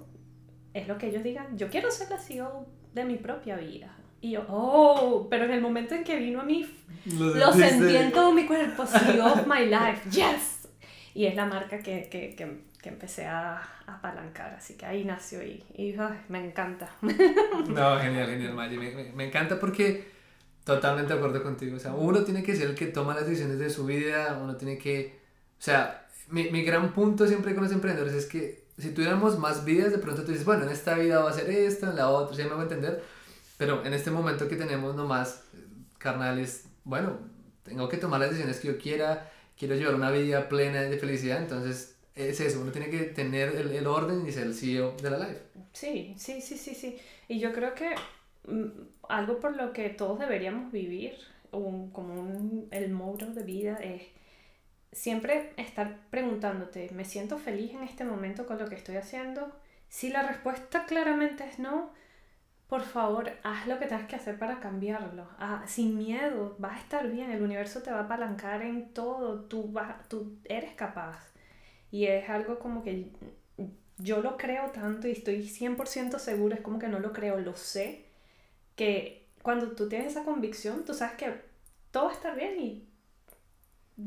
es 0.72 0.88
lo 0.88 0.96
que 0.96 1.08
ellos 1.08 1.22
digan, 1.22 1.58
yo 1.58 1.68
quiero 1.68 1.90
ser 1.90 2.08
la 2.08 2.16
CEO 2.16 2.66
de 2.94 3.04
mi 3.04 3.16
propia 3.16 3.58
vida. 3.58 3.94
Y 4.22 4.30
yo, 4.30 4.46
oh, 4.48 5.26
pero 5.28 5.44
en 5.44 5.50
el 5.50 5.60
momento 5.60 5.94
en 5.94 6.04
que 6.04 6.16
vino 6.16 6.40
a 6.40 6.44
mí, 6.44 6.66
lo, 7.18 7.52
sentí 7.52 7.96
en 7.96 8.10
todo 8.12 8.32
mi 8.32 8.46
cuerpo, 8.46 8.86
CEO 8.86 9.26
of 9.26 9.46
my 9.46 9.66
life, 9.66 10.08
yes. 10.10 10.70
Y 11.12 11.26
es 11.26 11.36
la 11.36 11.44
marca 11.44 11.80
que, 11.80 12.08
que, 12.08 12.34
que 12.34 12.62
que 12.80 12.88
empecé 12.88 13.26
a, 13.26 13.60
apalancar, 13.86 14.54
así 14.54 14.72
que 14.72 14.86
ahí 14.86 15.04
nació 15.04 15.42
y, 15.42 15.62
y 15.74 15.94
me 16.30 16.42
encanta. 16.42 16.90
No, 17.02 17.98
genial, 17.98 18.26
genial, 18.26 18.54
Maggie, 18.54 18.78
me, 18.78 19.12
me, 19.12 19.26
encanta 19.26 19.60
porque 19.60 20.08
totalmente 20.64 21.12
de 21.12 21.18
acuerdo 21.18 21.42
contigo, 21.42 21.76
o 21.76 21.78
sea, 21.78 21.92
uno 21.92 22.24
tiene 22.24 22.42
que 22.42 22.56
ser 22.56 22.70
el 22.70 22.74
que 22.74 22.86
toma 22.86 23.14
las 23.14 23.26
decisiones 23.26 23.58
de 23.58 23.68
su 23.68 23.84
vida, 23.84 24.38
uno 24.42 24.56
tiene 24.56 24.78
que, 24.78 25.20
o 25.58 25.62
sea, 25.62 26.06
mi, 26.30 26.50
mi 26.50 26.62
gran 26.62 26.92
punto 26.92 27.26
siempre 27.26 27.54
con 27.54 27.64
los 27.64 27.72
emprendedores 27.72 28.14
es 28.14 28.26
que 28.26 28.64
si 28.78 28.92
tuviéramos 28.92 29.38
más 29.38 29.64
vidas, 29.64 29.92
de 29.92 29.98
pronto 29.98 30.22
tú 30.24 30.30
dices, 30.30 30.46
bueno, 30.46 30.64
en 30.64 30.70
esta 30.70 30.94
vida 30.94 31.22
va 31.22 31.30
a 31.30 31.34
ser 31.34 31.50
esto, 31.50 31.90
en 31.90 31.96
la 31.96 32.08
otra, 32.08 32.34
¿sí 32.34 32.42
me 32.42 32.50
voy 32.50 32.60
a 32.60 32.62
entender? 32.62 33.02
Pero 33.58 33.84
en 33.84 33.92
este 33.92 34.10
momento 34.10 34.48
que 34.48 34.56
tenemos 34.56 34.96
nomás, 34.96 35.42
carnales, 35.98 36.64
bueno, 36.84 37.18
tengo 37.62 37.88
que 37.88 37.98
tomar 37.98 38.20
las 38.20 38.30
decisiones 38.30 38.58
que 38.58 38.68
yo 38.68 38.78
quiera, 38.78 39.30
quiero 39.58 39.74
llevar 39.74 39.94
una 39.94 40.10
vida 40.10 40.48
plena 40.48 40.80
de 40.80 40.98
felicidad, 40.98 41.42
entonces 41.42 41.96
es 42.14 42.40
eso, 42.40 42.60
uno 42.60 42.72
tiene 42.72 42.88
que 42.88 43.00
tener 43.00 43.54
el, 43.54 43.70
el 43.72 43.86
orden 43.86 44.26
y 44.26 44.32
ser 44.32 44.46
el 44.46 44.54
CEO 44.54 44.96
de 45.02 45.10
la 45.10 45.18
life. 45.18 45.40
Sí, 45.72 46.14
sí, 46.16 46.40
sí, 46.40 46.56
sí, 46.56 46.74
sí. 46.74 46.98
Y 47.28 47.38
yo 47.38 47.52
creo 47.52 47.74
que 47.74 47.94
mm, 48.48 48.68
algo 49.08 49.38
por 49.40 49.56
lo 49.56 49.72
que 49.72 49.90
todos 49.90 50.18
deberíamos 50.18 50.72
vivir, 50.72 51.14
un, 51.52 51.90
como 51.90 52.14
un, 52.14 52.68
el 52.70 52.90
modo 52.90 53.26
de 53.26 53.42
vida, 53.42 53.76
es 53.76 54.02
siempre 54.92 55.52
estar 55.56 55.98
preguntándote, 56.10 56.90
¿me 56.92 57.04
siento 57.04 57.38
feliz 57.38 57.72
en 57.72 57.82
este 57.82 58.04
momento 58.04 58.46
con 58.46 58.58
lo 58.58 58.68
que 58.68 58.74
estoy 58.74 58.96
haciendo? 58.96 59.52
Si 59.88 60.10
la 60.10 60.22
respuesta 60.22 60.86
claramente 60.86 61.44
es 61.44 61.58
no, 61.58 61.90
por 62.68 62.82
favor, 62.82 63.32
haz 63.42 63.66
lo 63.66 63.78
que 63.78 63.86
tengas 63.86 64.06
que 64.06 64.16
hacer 64.16 64.38
para 64.38 64.60
cambiarlo. 64.60 65.28
Ah, 65.38 65.64
sin 65.66 65.98
miedo, 65.98 66.54
vas 66.58 66.76
a 66.76 66.80
estar 66.80 67.10
bien, 67.10 67.30
el 67.30 67.42
universo 67.42 67.82
te 67.82 67.90
va 67.90 68.00
a 68.00 68.02
apalancar 68.04 68.62
en 68.62 68.92
todo, 68.94 69.40
tú, 69.42 69.72
vas, 69.72 70.08
tú 70.08 70.38
eres 70.44 70.74
capaz. 70.74 71.18
Y 71.90 72.06
es 72.06 72.28
algo 72.30 72.60
como 72.60 72.82
que 72.84 73.10
yo 73.98 74.22
lo 74.22 74.36
creo 74.36 74.70
tanto 74.70 75.08
y 75.08 75.12
estoy 75.12 75.48
100% 75.48 76.18
seguro, 76.18 76.54
es 76.54 76.60
como 76.60 76.78
que 76.78 76.88
no 76.88 77.00
lo 77.00 77.12
creo, 77.12 77.38
lo 77.38 77.56
sé, 77.56 78.06
que 78.76 79.28
cuando 79.42 79.72
tú 79.72 79.88
tienes 79.88 80.08
esa 80.12 80.24
convicción, 80.24 80.84
tú 80.84 80.94
sabes 80.94 81.16
que 81.16 81.34
todo 81.90 82.04
va 82.04 82.10
a 82.10 82.14
estar 82.14 82.36
bien 82.36 82.58
y 82.60 82.89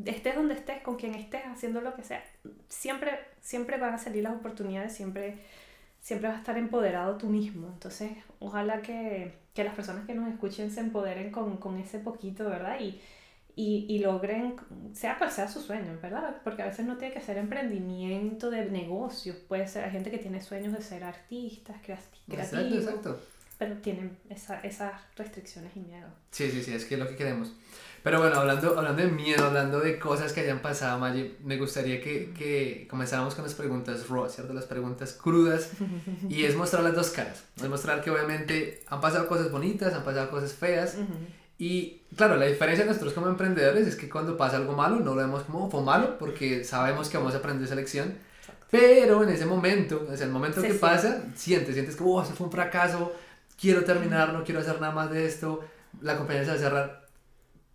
estés 0.06 0.36
donde 0.36 0.56
estés, 0.56 0.82
con 0.82 0.96
quien 0.96 1.16
estés, 1.16 1.42
haciendo 1.46 1.82
lo 1.82 1.96
que 1.96 2.04
sea, 2.04 2.24
siempre, 2.70 3.20
siempre 3.42 3.78
van 3.78 3.94
a 3.94 3.98
salir 3.98 4.24
las 4.24 4.34
oportunidades, 4.34 4.94
siempre 4.94 5.38
siempre 6.04 6.28
vas 6.28 6.36
a 6.38 6.40
estar 6.40 6.58
empoderado 6.58 7.18
tú 7.18 7.28
mismo. 7.28 7.70
Entonces, 7.70 8.12
ojalá 8.40 8.82
que, 8.82 9.34
que 9.54 9.64
las 9.64 9.74
personas 9.74 10.06
que 10.06 10.14
nos 10.14 10.32
escuchen 10.32 10.70
se 10.70 10.82
empoderen 10.82 11.32
con, 11.32 11.58
con 11.58 11.78
ese 11.80 11.98
poquito, 11.98 12.44
¿verdad? 12.50 12.80
Y, 12.82 13.00
y, 13.56 13.86
y, 13.88 14.00
logren, 14.00 14.56
sea 14.94 15.18
cual 15.18 15.32
sea 15.32 15.48
su 15.48 15.62
sueño, 15.62 15.98
¿verdad? 16.02 16.42
Porque 16.44 16.62
a 16.62 16.66
veces 16.66 16.86
no 16.86 16.98
tiene 16.98 17.14
que 17.14 17.22
ser 17.22 17.38
emprendimiento 17.38 18.50
de 18.50 18.66
negocios, 18.66 19.38
puede 19.48 19.68
ser, 19.68 19.86
hay 19.86 19.92
gente 19.92 20.12
que 20.12 20.18
tiene 20.18 20.42
sueños 20.42 20.74
de 20.74 20.82
ser 20.82 21.04
artistas, 21.04 21.78
creativos, 21.82 22.28
exacto, 22.28 22.76
exacto. 22.76 23.20
pero 23.58 23.78
tienen 23.78 24.18
esa, 24.30 24.60
esas 24.60 24.94
restricciones 25.16 25.72
y 25.78 25.80
miedo. 25.80 26.10
Sí, 26.32 26.52
sí, 26.52 26.64
sí, 26.64 26.74
es 26.74 26.84
que 26.84 26.96
es 26.96 27.00
lo 27.00 27.08
que 27.08 27.16
queremos. 27.16 27.54
Pero 28.04 28.20
bueno, 28.20 28.36
hablando, 28.36 28.78
hablando 28.78 29.02
de 29.02 29.10
miedo, 29.10 29.46
hablando 29.46 29.80
de 29.80 29.98
cosas 29.98 30.34
que 30.34 30.42
hayan 30.42 30.60
pasado, 30.60 31.00
Maggie, 31.00 31.38
me 31.42 31.58
gustaría 31.58 32.02
que, 32.02 32.34
que 32.38 32.86
comenzáramos 32.90 33.34
con 33.34 33.46
las 33.46 33.54
preguntas 33.54 34.10
raw, 34.10 34.30
¿cierto? 34.30 34.54
Las 34.54 34.66
preguntas 34.66 35.14
crudas. 35.14 35.72
Y 36.28 36.44
es 36.44 36.56
mostrar 36.58 36.84
las 36.84 36.96
dos 36.96 37.12
caras. 37.12 37.44
Es 37.56 37.70
mostrar 37.70 38.04
que 38.04 38.12
obviamente 38.12 38.84
han 38.88 39.00
pasado 39.00 39.28
cosas 39.28 39.50
bonitas, 39.50 39.94
han 39.94 40.04
pasado 40.04 40.30
cosas 40.30 40.52
feas. 40.52 40.98
Y 41.58 42.02
claro, 42.18 42.36
la 42.36 42.46
diferencia 42.46 42.84
de 42.84 42.90
nosotros 42.90 43.14
como 43.14 43.28
emprendedores 43.28 43.88
es 43.88 43.96
que 43.96 44.10
cuando 44.10 44.36
pasa 44.36 44.58
algo 44.58 44.74
malo 44.74 44.98
no 44.98 45.16
lo 45.16 45.16
vemos 45.16 45.44
como 45.44 45.72
fue 45.72 45.82
malo 45.82 46.18
porque 46.18 46.66
sabemos 46.66 47.08
que 47.08 47.18
vamos 47.18 47.34
a 47.36 47.38
aprender 47.38 47.66
esa 47.66 47.76
lección. 47.76 48.16
Pero 48.70 49.24
en 49.24 49.30
ese 49.30 49.46
momento, 49.46 50.08
es 50.12 50.20
el 50.20 50.30
momento 50.30 50.62
que 50.62 50.74
pasa, 50.74 51.24
sientes, 51.36 51.76
sientes 51.76 51.96
que, 51.96 52.04
oh, 52.04 52.22
eso 52.22 52.34
fue 52.34 52.48
un 52.48 52.52
fracaso, 52.52 53.14
quiero 53.58 53.86
terminar, 53.86 54.34
no 54.34 54.44
quiero 54.44 54.60
hacer 54.60 54.82
nada 54.82 54.92
más 54.92 55.12
de 55.12 55.26
esto, 55.26 55.64
la 56.02 56.18
compañía 56.18 56.44
se 56.44 56.50
va 56.50 56.56
a 56.56 56.60
cerrar 56.60 57.03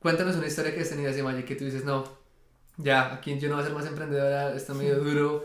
Cuéntanos 0.00 0.36
una 0.36 0.46
historia 0.46 0.74
que 0.74 0.80
has 0.80 0.90
tenido 0.90 1.10
así, 1.10 1.22
Maya, 1.22 1.44
que 1.44 1.56
tú 1.56 1.64
dices, 1.64 1.84
no, 1.84 2.04
ya, 2.76 3.12
aquí 3.14 3.36
yo 3.38 3.48
no 3.48 3.56
voy 3.56 3.62
a 3.64 3.66
ser 3.66 3.74
más 3.74 3.86
emprendedora, 3.86 4.54
está 4.54 4.72
medio 4.74 4.98
duro, 5.02 5.44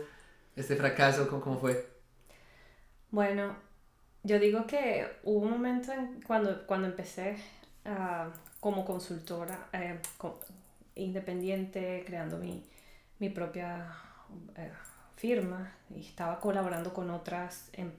este 0.54 0.76
fracaso, 0.76 1.28
¿cómo, 1.28 1.42
cómo 1.42 1.58
fue? 1.58 1.88
Bueno, 3.10 3.56
yo 4.22 4.38
digo 4.38 4.66
que 4.66 5.06
hubo 5.24 5.40
un 5.40 5.50
momento 5.50 5.92
en, 5.92 6.22
cuando, 6.22 6.66
cuando 6.66 6.86
empecé 6.86 7.36
uh, 7.84 8.30
como 8.60 8.84
consultora 8.84 9.66
eh, 9.72 9.98
independiente, 10.94 12.04
creando 12.06 12.38
mi, 12.38 12.64
mi 13.18 13.30
propia 13.30 13.92
eh, 14.56 14.70
firma 15.16 15.72
y 15.90 16.00
estaba 16.00 16.38
colaborando 16.40 16.94
con 16.94 17.10
otras, 17.10 17.70
em, 17.72 17.90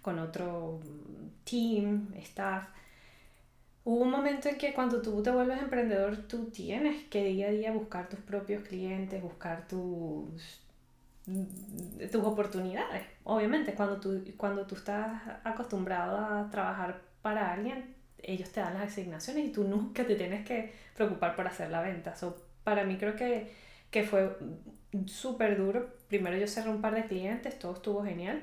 con 0.00 0.18
otro 0.18 0.80
team, 1.44 2.12
staff 2.22 2.64
Hubo 3.84 4.02
un 4.02 4.10
momento 4.10 4.48
en 4.48 4.56
que 4.56 4.72
cuando 4.72 5.02
tú 5.02 5.22
te 5.22 5.30
vuelves 5.30 5.60
emprendedor, 5.60 6.16
tú 6.26 6.46
tienes 6.50 7.04
que 7.08 7.24
día 7.24 7.48
a 7.48 7.50
día 7.50 7.72
buscar 7.72 8.08
tus 8.08 8.18
propios 8.20 8.66
clientes, 8.66 9.22
buscar 9.22 9.68
tus, 9.68 10.62
tus 12.10 12.24
oportunidades. 12.24 13.02
Obviamente, 13.24 13.74
cuando 13.74 14.00
tú, 14.00 14.24
cuando 14.38 14.66
tú 14.66 14.76
estás 14.76 15.22
acostumbrado 15.44 16.16
a 16.18 16.50
trabajar 16.50 17.02
para 17.20 17.52
alguien, 17.52 17.94
ellos 18.22 18.50
te 18.50 18.60
dan 18.60 18.74
las 18.74 18.84
asignaciones 18.90 19.46
y 19.46 19.52
tú 19.52 19.64
nunca 19.64 20.06
te 20.06 20.14
tienes 20.16 20.46
que 20.46 20.72
preocupar 20.96 21.36
por 21.36 21.46
hacer 21.46 21.70
la 21.70 21.82
venta. 21.82 22.16
So, 22.16 22.36
para 22.64 22.84
mí 22.84 22.96
creo 22.96 23.16
que, 23.16 23.52
que 23.90 24.02
fue 24.04 24.34
súper 25.06 25.58
duro. 25.58 25.94
Primero 26.08 26.38
yo 26.38 26.46
cerré 26.48 26.70
un 26.70 26.80
par 26.80 26.94
de 26.94 27.04
clientes, 27.06 27.58
todo 27.58 27.74
estuvo 27.74 28.02
genial 28.02 28.42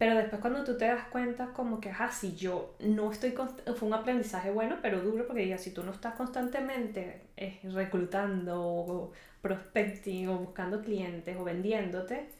pero 0.00 0.14
después 0.14 0.40
cuando 0.40 0.64
tú 0.64 0.78
te 0.78 0.86
das 0.86 1.08
cuenta 1.08 1.48
como 1.48 1.78
que, 1.78 1.90
ajá, 1.90 2.10
si 2.10 2.34
yo 2.34 2.74
no 2.80 3.12
estoy, 3.12 3.32
fue 3.32 3.86
un 3.86 3.92
aprendizaje 3.92 4.50
bueno, 4.50 4.78
pero 4.80 5.02
duro, 5.02 5.26
porque 5.26 5.42
diga, 5.42 5.58
si 5.58 5.74
tú 5.74 5.82
no 5.82 5.92
estás 5.92 6.14
constantemente 6.14 7.20
eh, 7.36 7.60
reclutando 7.64 8.62
o 8.62 9.12
prospecting 9.42 10.26
o 10.30 10.38
buscando 10.38 10.80
clientes 10.80 11.36
o 11.38 11.44
vendiéndote, 11.44 12.30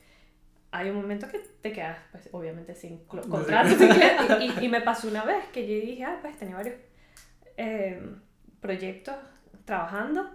hay 0.71 0.89
un 0.89 0.97
momento 0.97 1.29
que 1.29 1.39
te 1.61 1.71
quedas, 1.71 1.99
pues, 2.13 2.31
obviamente, 2.33 2.75
sin 2.75 3.05
contrato. 3.05 3.77
y, 4.41 4.65
y, 4.65 4.69
me 4.71 4.81
pasó 4.81 5.09
una 5.09 5.27
vez 5.27 5.45
que 5.53 5.67
yo 5.69 5.87
dije, 5.87 6.05
ah, 6.05 6.19
pues 6.23 6.39
tenía 6.39 6.57
varios 6.57 6.77
eh, 7.59 8.01
proyectos 8.63 9.17
trabajando 9.67 10.31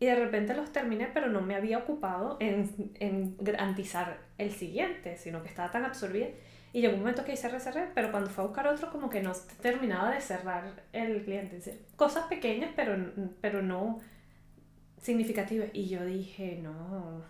y 0.00 0.06
de 0.06 0.14
repente 0.14 0.54
los 0.54 0.72
terminé, 0.72 1.10
pero 1.12 1.28
no 1.28 1.42
me 1.42 1.54
había 1.54 1.76
ocupado 1.76 2.38
en, 2.40 2.94
en 2.98 3.36
garantizar 3.36 4.20
el 4.38 4.52
siguiente, 4.52 5.18
sino 5.18 5.42
que 5.42 5.50
estaba 5.50 5.70
tan 5.70 5.84
absorbida 5.84 6.28
y 6.72 6.80
llegó 6.80 6.94
un 6.94 7.00
momento 7.00 7.24
que 7.24 7.34
hice 7.34 7.60
cerré, 7.60 7.90
pero 7.94 8.10
cuando 8.10 8.30
fue 8.30 8.44
a 8.44 8.46
buscar 8.46 8.66
otro, 8.66 8.90
como 8.90 9.10
que 9.10 9.22
no 9.22 9.32
terminaba 9.60 10.10
de 10.10 10.20
cerrar 10.20 10.82
el 10.92 11.22
cliente. 11.22 11.60
Cosas 11.96 12.26
pequeñas, 12.28 12.70
pero, 12.74 12.96
pero 13.42 13.60
no 13.60 14.00
significativas. 15.00 15.68
Y 15.74 15.88
yo 15.88 16.02
dije, 16.06 16.58
no, 16.62 17.22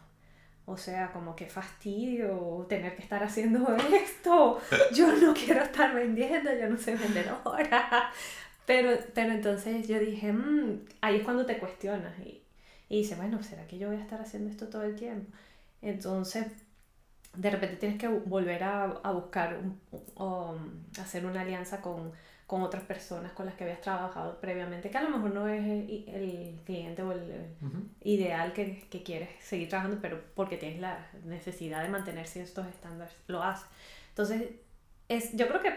o 0.64 0.76
sea, 0.76 1.10
como 1.12 1.34
que 1.34 1.46
fastidio 1.46 2.66
tener 2.68 2.94
que 2.94 3.02
estar 3.02 3.24
haciendo 3.24 3.76
esto. 3.92 4.60
Yo 4.92 5.12
no 5.16 5.34
quiero 5.34 5.62
estar 5.62 5.92
vendiendo, 5.92 6.52
yo 6.54 6.68
no 6.68 6.78
soy 6.78 6.94
vendedora. 6.94 8.12
Pero, 8.64 8.96
pero 9.12 9.32
entonces 9.32 9.88
yo 9.88 9.98
dije, 9.98 10.32
mm", 10.32 10.84
ahí 11.00 11.16
es 11.16 11.24
cuando 11.24 11.44
te 11.46 11.58
cuestionas. 11.58 12.16
Y, 12.20 12.44
y 12.88 12.98
dices, 12.98 13.18
bueno, 13.18 13.42
¿será 13.42 13.66
que 13.66 13.76
yo 13.76 13.88
voy 13.88 13.96
a 13.96 14.02
estar 14.02 14.20
haciendo 14.20 14.50
esto 14.50 14.68
todo 14.68 14.84
el 14.84 14.94
tiempo? 14.94 15.32
Entonces 15.80 16.46
de 17.34 17.50
repente 17.50 17.76
tienes 17.76 17.98
que 17.98 18.08
volver 18.08 18.62
a, 18.62 18.84
a 18.84 19.12
buscar, 19.12 19.58
o 20.14 20.56
hacer 21.00 21.24
una 21.24 21.40
alianza 21.40 21.80
con, 21.80 22.12
con, 22.46 22.62
otras 22.62 22.82
personas 22.82 23.32
con 23.32 23.46
las 23.46 23.54
que 23.54 23.64
habías 23.64 23.80
trabajado 23.80 24.38
previamente, 24.40 24.90
que 24.90 24.98
a 24.98 25.02
lo 25.02 25.10
mejor 25.10 25.32
no 25.32 25.48
es 25.48 25.64
el, 25.64 26.60
cliente 26.64 27.02
o 27.02 27.12
el 27.12 27.46
ideal 28.02 28.52
que, 28.52 28.86
que, 28.90 29.02
quieres 29.02 29.30
seguir 29.40 29.68
trabajando, 29.68 29.98
pero 30.02 30.20
porque 30.34 30.58
tienes 30.58 30.80
la 30.80 31.06
necesidad 31.24 31.82
de 31.82 31.88
mantener 31.88 32.26
ciertos 32.26 32.66
estándares, 32.66 33.14
lo 33.28 33.42
haces. 33.42 33.66
Entonces, 34.10 34.50
es, 35.08 35.34
yo 35.34 35.48
creo 35.48 35.62
que 35.62 35.72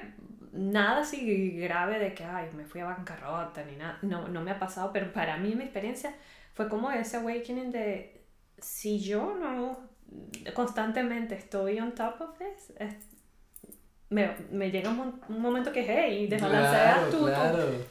nada 0.51 1.01
así 1.01 1.51
grave 1.51 1.99
de 1.99 2.13
que, 2.13 2.25
ay, 2.25 2.49
me 2.55 2.65
fui 2.65 2.81
a 2.81 2.85
bancarrota 2.85 3.63
ni 3.63 3.77
nada, 3.77 3.97
no, 4.01 4.27
no 4.27 4.41
me 4.41 4.51
ha 4.51 4.59
pasado, 4.59 4.91
pero 4.91 5.13
para 5.13 5.37
mí 5.37 5.55
mi 5.55 5.63
experiencia 5.63 6.13
fue 6.53 6.67
como 6.67 6.91
ese 6.91 7.17
awakening 7.17 7.71
de, 7.71 8.21
si 8.57 8.99
yo 8.99 9.35
no 9.35 9.94
constantemente 10.53 11.35
estoy 11.35 11.79
on 11.79 11.93
top 11.93 12.21
of 12.21 12.37
this, 12.37 12.73
me, 14.09 14.29
me, 14.51 14.69
llega 14.69 14.89
un, 14.89 15.19
un, 15.27 15.41
momento 15.41 15.71
que, 15.71 15.81
hey, 15.81 16.27
desbalancea 16.27 17.09
tu, 17.09 17.27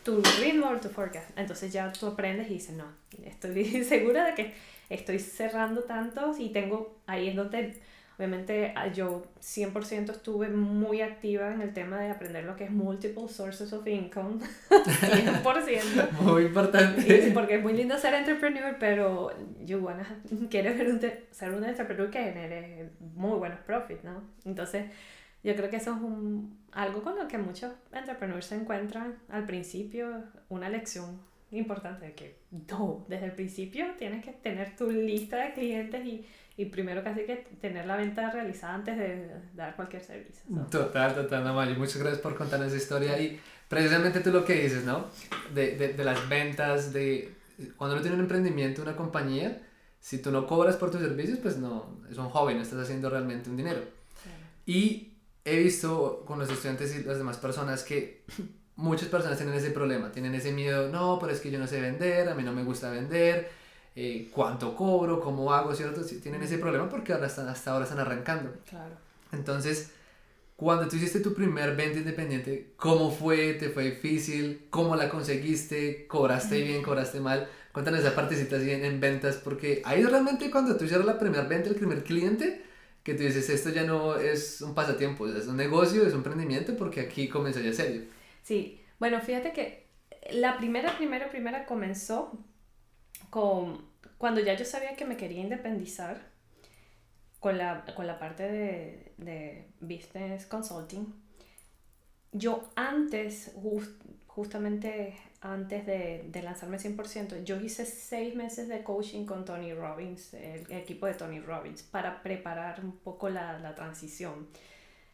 tu, 0.05 0.23
tu, 0.23 0.31
ritmo 0.41 0.69
o 0.69 0.77
tu 0.77 0.89
forecast. 0.89 1.37
Entonces 1.37 1.73
ya 1.73 1.93
tú 1.93 2.07
aprendes 2.07 2.49
y 2.51 2.55
dices, 2.55 2.77
no, 2.77 2.85
estoy 3.25 3.65
segura 3.85 4.25
de 4.27 4.35
que 4.35 4.55
estoy 4.89 5.19
cerrando 5.19 5.83
tantos 5.83 6.39
y 6.39 6.51
tengo, 6.51 7.01
ahí 7.07 7.29
es 7.29 7.37
donde 7.37 7.81
Obviamente 8.17 8.73
ah, 8.77 8.87
yo 8.89 9.25
100% 9.41 10.11
estuve 10.11 10.49
muy 10.49 11.01
activa 11.01 11.53
en 11.53 11.61
el 11.61 11.73
tema 11.73 12.01
de 12.01 12.11
aprender 12.11 12.45
lo 12.45 12.55
que 12.55 12.65
es 12.65 12.71
multiple 12.71 13.29
sources 13.29 13.73
of 13.73 13.87
income. 13.87 14.39
100%. 14.71 16.11
muy 16.21 16.45
importante. 16.45 17.31
porque 17.35 17.57
es 17.57 17.63
muy 17.63 17.73
lindo 17.73 17.99
ser 17.99 18.15
entrepreneur, 18.15 18.77
pero 18.79 19.33
you 19.65 19.79
wanna, 19.79 20.07
quieres 20.51 20.77
ser 21.33 21.53
un 21.53 21.65
entrepreneur 21.65 22.11
que 22.11 22.23
genere 22.23 22.91
muy 23.01 23.39
buenos 23.39 23.59
profits, 23.61 24.05
¿no? 24.05 24.23
Entonces 24.45 24.87
yo 25.43 25.55
creo 25.57 25.69
que 25.69 25.77
eso 25.77 25.93
es 25.95 26.01
un, 26.01 26.59
algo 26.73 27.03
con 27.03 27.17
lo 27.17 27.27
que 27.27 27.39
muchos 27.39 27.73
entrepreneurs 27.93 28.47
se 28.47 28.55
encuentran 28.55 29.17
al 29.29 29.45
principio, 29.45 30.23
una 30.49 30.69
lección 30.69 31.19
importante 31.59 32.15
que 32.15 32.41
no, 32.71 33.05
desde 33.09 33.27
el 33.27 33.33
principio 33.33 33.87
tienes 33.99 34.25
que 34.25 34.33
tener 34.33 34.77
tu 34.77 34.91
lista 34.91 35.37
de 35.37 35.53
clientes 35.55 36.05
y, 36.05 36.27
y 36.57 36.67
primero 36.67 37.03
casi 37.03 37.23
que 37.25 37.37
tener 37.61 37.87
la 37.87 37.97
venta 37.97 38.31
realizada 38.31 38.75
antes 38.75 38.99
de 38.99 39.31
dar 39.55 39.77
cualquier 39.77 40.03
servicio. 40.03 40.43
Total, 40.71 41.15
total, 41.15 41.45
no, 41.45 41.55
Muchas 41.79 41.99
gracias 41.99 42.21
por 42.21 42.37
contar 42.37 42.63
esa 42.63 42.77
historia 42.77 43.19
y 43.21 43.41
precisamente 43.69 44.21
tú 44.21 44.31
lo 44.31 44.45
que 44.45 44.63
dices, 44.63 44.85
¿no? 44.85 45.07
De, 45.55 45.77
de, 45.77 45.95
de 45.95 46.05
las 46.05 46.29
ventas, 46.29 46.93
de 46.93 47.33
cuando 47.77 47.95
uno 47.95 48.03
tiene 48.03 48.17
un 48.17 48.23
emprendimiento, 48.23 48.83
una 48.83 48.97
compañía, 48.97 49.61
si 50.01 50.19
tú 50.19 50.31
no 50.31 50.47
cobras 50.47 50.77
por 50.77 50.91
tus 50.91 51.01
servicios, 51.01 51.39
pues 51.39 51.57
no, 51.57 51.99
es 52.11 52.19
un 52.19 52.29
hobby, 52.29 52.55
no 52.55 52.63
estás 52.63 52.81
haciendo 52.81 53.09
realmente 53.09 53.49
un 53.49 53.57
dinero. 53.57 53.81
Y 54.67 55.15
he 55.45 55.59
visto 55.59 56.25
con 56.27 56.39
los 56.39 56.51
estudiantes 56.51 56.95
y 56.97 57.05
las 57.05 57.19
demás 57.19 57.37
personas 57.37 57.83
que 57.85 58.25
muchas 58.77 59.09
personas 59.09 59.39
tienen 59.39 59.55
ese 59.55 59.71
problema, 59.71 60.11
tienen 60.13 60.35
ese 60.35 60.53
miedo, 60.53 60.89
no, 60.89 61.19
pero 61.21 61.33
es 61.33 61.41
que 61.41 61.51
yo 61.51 61.59
no 61.59 61.67
sé 61.67 61.81
vender, 61.81 62.29
a 62.29 62.35
mí 62.35 62.43
no 62.43 62.53
me 62.53 62.65
gusta 62.65 62.91
vender, 62.91 63.51
eh, 63.97 64.29
cuánto 64.33 64.75
cobro, 64.75 65.21
cómo 65.21 65.53
hago, 65.53 65.75
¿cierto? 65.75 66.03
Tienen 66.05 66.43
ese 66.43 66.59
problema 66.59 66.89
porque 66.89 67.13
ahora 67.13 67.27
están, 67.27 67.49
hasta 67.49 67.73
ahora 67.73 67.85
están 67.85 68.01
arrancando. 68.01 68.53
Claro. 68.69 68.97
Entonces, 69.33 69.91
cuando 70.57 70.89
tú 70.89 70.97
hiciste 70.97 71.21
tu 71.21 71.35
primer 71.35 71.75
venta 71.77 71.99
independiente, 71.99 72.73
¿cómo 72.77 73.11
fue? 73.11 73.55
¿Te 73.55 73.71
fue 73.71 73.85
difícil? 73.85 74.67
¿Cómo 74.71 74.95
la 74.97 75.09
conseguiste? 75.09 76.07
¿Cobraste 76.07 76.63
bien? 76.63 76.83
¿Cobraste 76.83 77.21
mal? 77.21 77.49
Cuéntanos 77.73 78.01
esa 78.01 78.15
partecita 78.15 78.57
así 78.57 78.71
en, 78.71 79.01
ventas, 79.01 79.37
porque 79.37 79.83
ahí 79.85 80.05
realmente 80.05 80.51
cuando 80.51 80.77
tú 80.77 80.85
hicieras 80.85 81.07
la 81.07 81.19
primera 81.19 81.43
venta, 81.43 81.69
el 81.69 81.75
primer 81.75 82.05
cliente, 82.05 82.63
que 83.03 83.15
tú 83.15 83.25
dices, 83.25 83.51
esto 83.51 83.71
ya 83.71 83.83
no 83.83 84.17
es 84.17 84.61
un 84.61 84.75
pasatiempo, 84.75 85.27
es 85.27 85.49
un 85.49 85.57
negocio, 85.57 86.07
es 86.07 86.13
un 86.13 86.19
emprendimiento, 86.19 86.77
porque 86.77 87.01
aquí 87.01 87.29
comenzó 87.29 87.61
ya 87.61 87.73
serio. 87.73 88.03
Sí, 88.45 88.85
bueno, 88.99 89.21
fíjate 89.23 89.53
que 89.53 89.89
la 90.31 90.59
primera, 90.59 90.97
primera, 90.99 91.31
primera 91.31 91.65
comenzó 91.65 92.39
con 93.31 93.89
cuando 94.19 94.41
ya 94.41 94.55
yo 94.55 94.67
sabía 94.67 94.97
que 94.97 95.07
me 95.07 95.17
quería 95.17 95.41
independizar 95.41 96.31
con 97.41 97.57
la, 97.59 97.85
con 97.97 98.07
la 98.07 98.19
parte 98.19 98.43
de, 98.43 99.15
de 99.17 99.69
business 99.81 100.47
consulting. 100.47 101.07
Yo 102.33 102.71
antes, 102.77 103.55
justamente 104.27 105.17
antes 105.41 105.87
de, 105.87 106.27
de, 106.29 106.43
lanzarme 106.43 106.79
100%, 106.79 107.45
yo 107.45 107.59
hice 107.61 107.87
seis 107.87 108.35
meses 108.35 108.69
de 108.69 108.83
coaching 108.83 109.25
con 109.25 109.45
Tony 109.45 109.73
Robbins, 109.73 110.35
el, 110.35 110.71
equipo 110.71 111.07
de 111.07 111.15
Tony 111.15 111.41
Robbins, 111.41 111.83
para 111.83 112.23
preparar 112.23 112.85
un 112.85 112.93
poco 112.99 113.31
la, 113.31 113.59
la 113.59 113.75
transición. 113.75 114.49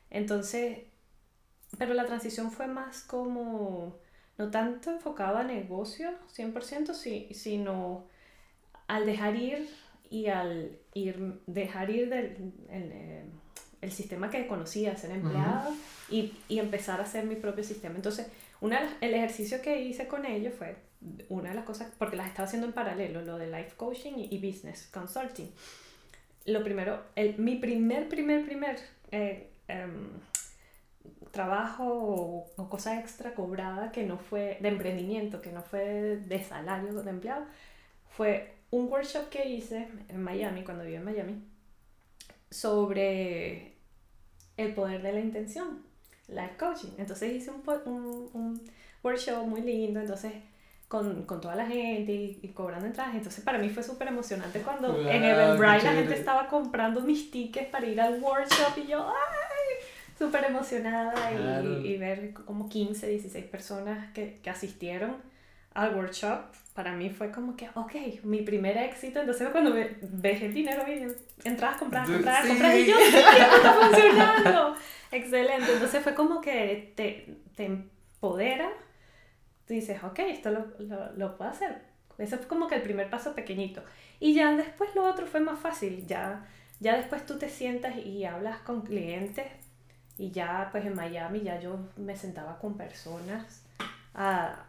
Entonces, 0.08 0.78
pero 1.78 1.94
la 1.94 2.06
transición 2.06 2.50
fue 2.50 2.66
más 2.66 3.02
como, 3.02 3.96
no 4.38 4.50
tanto 4.50 4.90
enfocada 4.90 5.40
a 5.40 5.44
negocio 5.44 6.10
100%, 6.36 6.94
sino 7.32 8.04
al 8.86 9.06
dejar 9.06 9.36
ir 9.36 9.68
y 10.10 10.26
al 10.26 10.78
ir, 10.94 11.40
dejar 11.46 11.90
ir 11.90 12.08
del 12.08 12.52
el, 12.68 12.92
eh, 12.92 13.24
el 13.80 13.92
sistema 13.92 14.30
que 14.30 14.46
conocía, 14.46 14.96
ser 14.96 15.12
empleado, 15.12 15.74
y, 16.10 16.34
y, 16.48 16.58
empezar 16.58 17.00
a 17.00 17.04
hacer 17.04 17.24
mi 17.24 17.36
propio 17.36 17.64
sistema. 17.64 17.94
Entonces, 17.94 18.26
una, 18.60 18.96
el 19.00 19.14
ejercicio 19.14 19.62
que 19.62 19.80
hice 19.80 20.06
con 20.06 20.26
ellos 20.26 20.54
fue 20.54 20.76
una 21.28 21.50
de 21.50 21.54
las 21.54 21.64
cosas, 21.64 21.90
porque 21.98 22.16
las 22.16 22.28
estaba 22.28 22.46
haciendo 22.46 22.66
en 22.66 22.74
paralelo, 22.74 23.22
lo 23.22 23.38
de 23.38 23.46
life 23.46 23.72
coaching 23.76 24.12
y, 24.16 24.38
business 24.38 24.88
consulting. 24.92 25.50
Lo 26.46 26.62
primero, 26.62 27.02
el, 27.16 27.38
mi 27.38 27.56
primer, 27.56 28.08
primer, 28.08 28.44
primer 28.44 28.78
eh, 29.12 29.48
em, 29.68 30.10
trabajo 31.30 32.46
o, 32.56 32.68
cosa 32.68 32.98
extra 32.98 33.34
cobrada 33.34 33.92
que 33.92 34.04
no 34.04 34.18
fue 34.18 34.58
de 34.60 34.68
emprendimiento, 34.68 35.40
que 35.40 35.52
no 35.52 35.62
fue 35.62 36.16
de 36.16 36.44
salario 36.44 36.92
de 36.92 37.10
empleado, 37.10 37.44
fue 38.08 38.54
un 38.70 38.88
workshop 38.88 39.28
que 39.28 39.48
hice 39.48 39.88
en 40.08 40.22
Miami, 40.22 40.62
cuando 40.62 40.84
viví 40.84 40.96
en 40.96 41.04
Miami, 41.04 41.44
sobre 42.50 43.74
el 44.56 44.74
poder 44.74 45.02
de 45.02 45.12
la 45.12 45.20
intención, 45.20 45.82
life 46.28 46.56
coaching. 46.58 46.90
Entonces 46.98 47.32
hice 47.32 47.50
un, 47.50 47.62
un, 47.86 48.30
un 48.32 48.60
workshop 49.02 49.46
muy 49.46 49.62
lindo, 49.62 50.00
entonces 50.00 50.32
con, 50.88 51.22
con, 51.22 51.40
toda 51.40 51.54
la 51.54 51.66
gente 51.66 52.12
y, 52.12 52.48
cobrando 52.48 52.86
entradas. 52.86 53.14
Entonces 53.14 53.44
para 53.44 53.58
mí 53.58 53.68
fue 53.68 53.82
súper 53.82 54.08
emocionante 54.08 54.60
cuando 54.60 54.98
en 55.08 55.24
Eventbrite 55.24 55.84
la 55.84 55.92
gente 55.92 56.14
estaba 56.14 56.48
comprando 56.48 57.00
mis 57.00 57.30
tickets 57.30 57.68
para 57.68 57.86
ir 57.86 58.00
al 58.00 58.20
workshop 58.20 58.76
y 58.76 58.88
yo, 58.88 59.08
¡ay! 59.08 59.39
Súper 60.20 60.44
emocionada 60.44 61.32
y, 61.32 61.86
y, 61.88 61.96
ver 61.96 62.34
como 62.34 62.68
15, 62.68 63.06
16 63.06 63.46
personas 63.46 64.12
que, 64.12 64.38
que, 64.42 64.50
asistieron 64.50 65.16
al 65.72 65.96
workshop, 65.96 66.40
para 66.74 66.92
mí 66.92 67.08
fue 67.08 67.30
como 67.30 67.56
que, 67.56 67.70
ok, 67.74 68.22
mi 68.24 68.42
primer 68.42 68.76
éxito. 68.76 69.20
Entonces 69.20 69.48
cuando 69.48 69.72
ves 69.72 70.42
el 70.42 70.52
dinero 70.52 70.84
entras, 71.42 71.78
compras, 71.78 72.06
compras, 72.06 72.46
compras 72.46 72.76
y 72.76 72.86
yo, 72.86 72.98
está 72.98 73.72
funcionando! 73.80 74.76
Excelente. 75.10 75.72
Entonces 75.72 76.02
fue 76.02 76.14
como 76.14 76.42
que 76.42 76.92
te, 76.94 77.34
te 77.56 77.64
empodera. 77.64 78.68
Tú 79.66 79.72
dices, 79.72 80.04
ok, 80.04 80.18
esto 80.18 80.50
lo, 80.50 80.66
lo, 80.80 81.12
lo 81.16 81.36
puedo 81.38 81.50
hacer. 81.50 81.80
Ese 82.18 82.36
fue 82.36 82.46
como 82.46 82.68
que 82.68 82.74
el 82.74 82.82
primer 82.82 83.08
paso 83.08 83.34
pequeñito. 83.34 83.82
Y 84.18 84.34
ya 84.34 84.54
después 84.54 84.94
lo 84.94 85.04
otro 85.04 85.26
fue 85.26 85.40
más 85.40 85.58
fácil. 85.58 86.06
Ya, 86.06 86.46
ya 86.78 86.96
después 86.96 87.24
tú 87.24 87.38
te 87.38 87.48
sientas 87.48 87.96
y 87.96 88.26
hablas 88.26 88.58
con 88.58 88.82
clientes 88.82 89.46
y 90.20 90.30
ya 90.32 90.68
pues 90.70 90.84
en 90.84 90.94
Miami 90.94 91.40
ya 91.40 91.58
yo 91.58 91.78
me 91.96 92.14
sentaba 92.14 92.58
con 92.58 92.76
personas. 92.76 93.64
a 94.14 94.66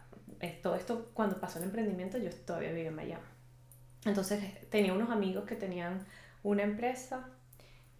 todo 0.62 0.74
esto 0.74 1.10
cuando 1.14 1.38
pasó 1.38 1.58
el 1.58 1.66
emprendimiento 1.66 2.18
yo 2.18 2.30
todavía 2.46 2.70
vivía 2.70 2.88
en 2.88 2.96
Miami. 2.96 3.24
Entonces 4.06 4.42
tenía 4.70 4.94
unos 4.94 5.10
amigos 5.10 5.44
que 5.44 5.54
tenían 5.54 6.04
una 6.42 6.62
empresa 6.62 7.28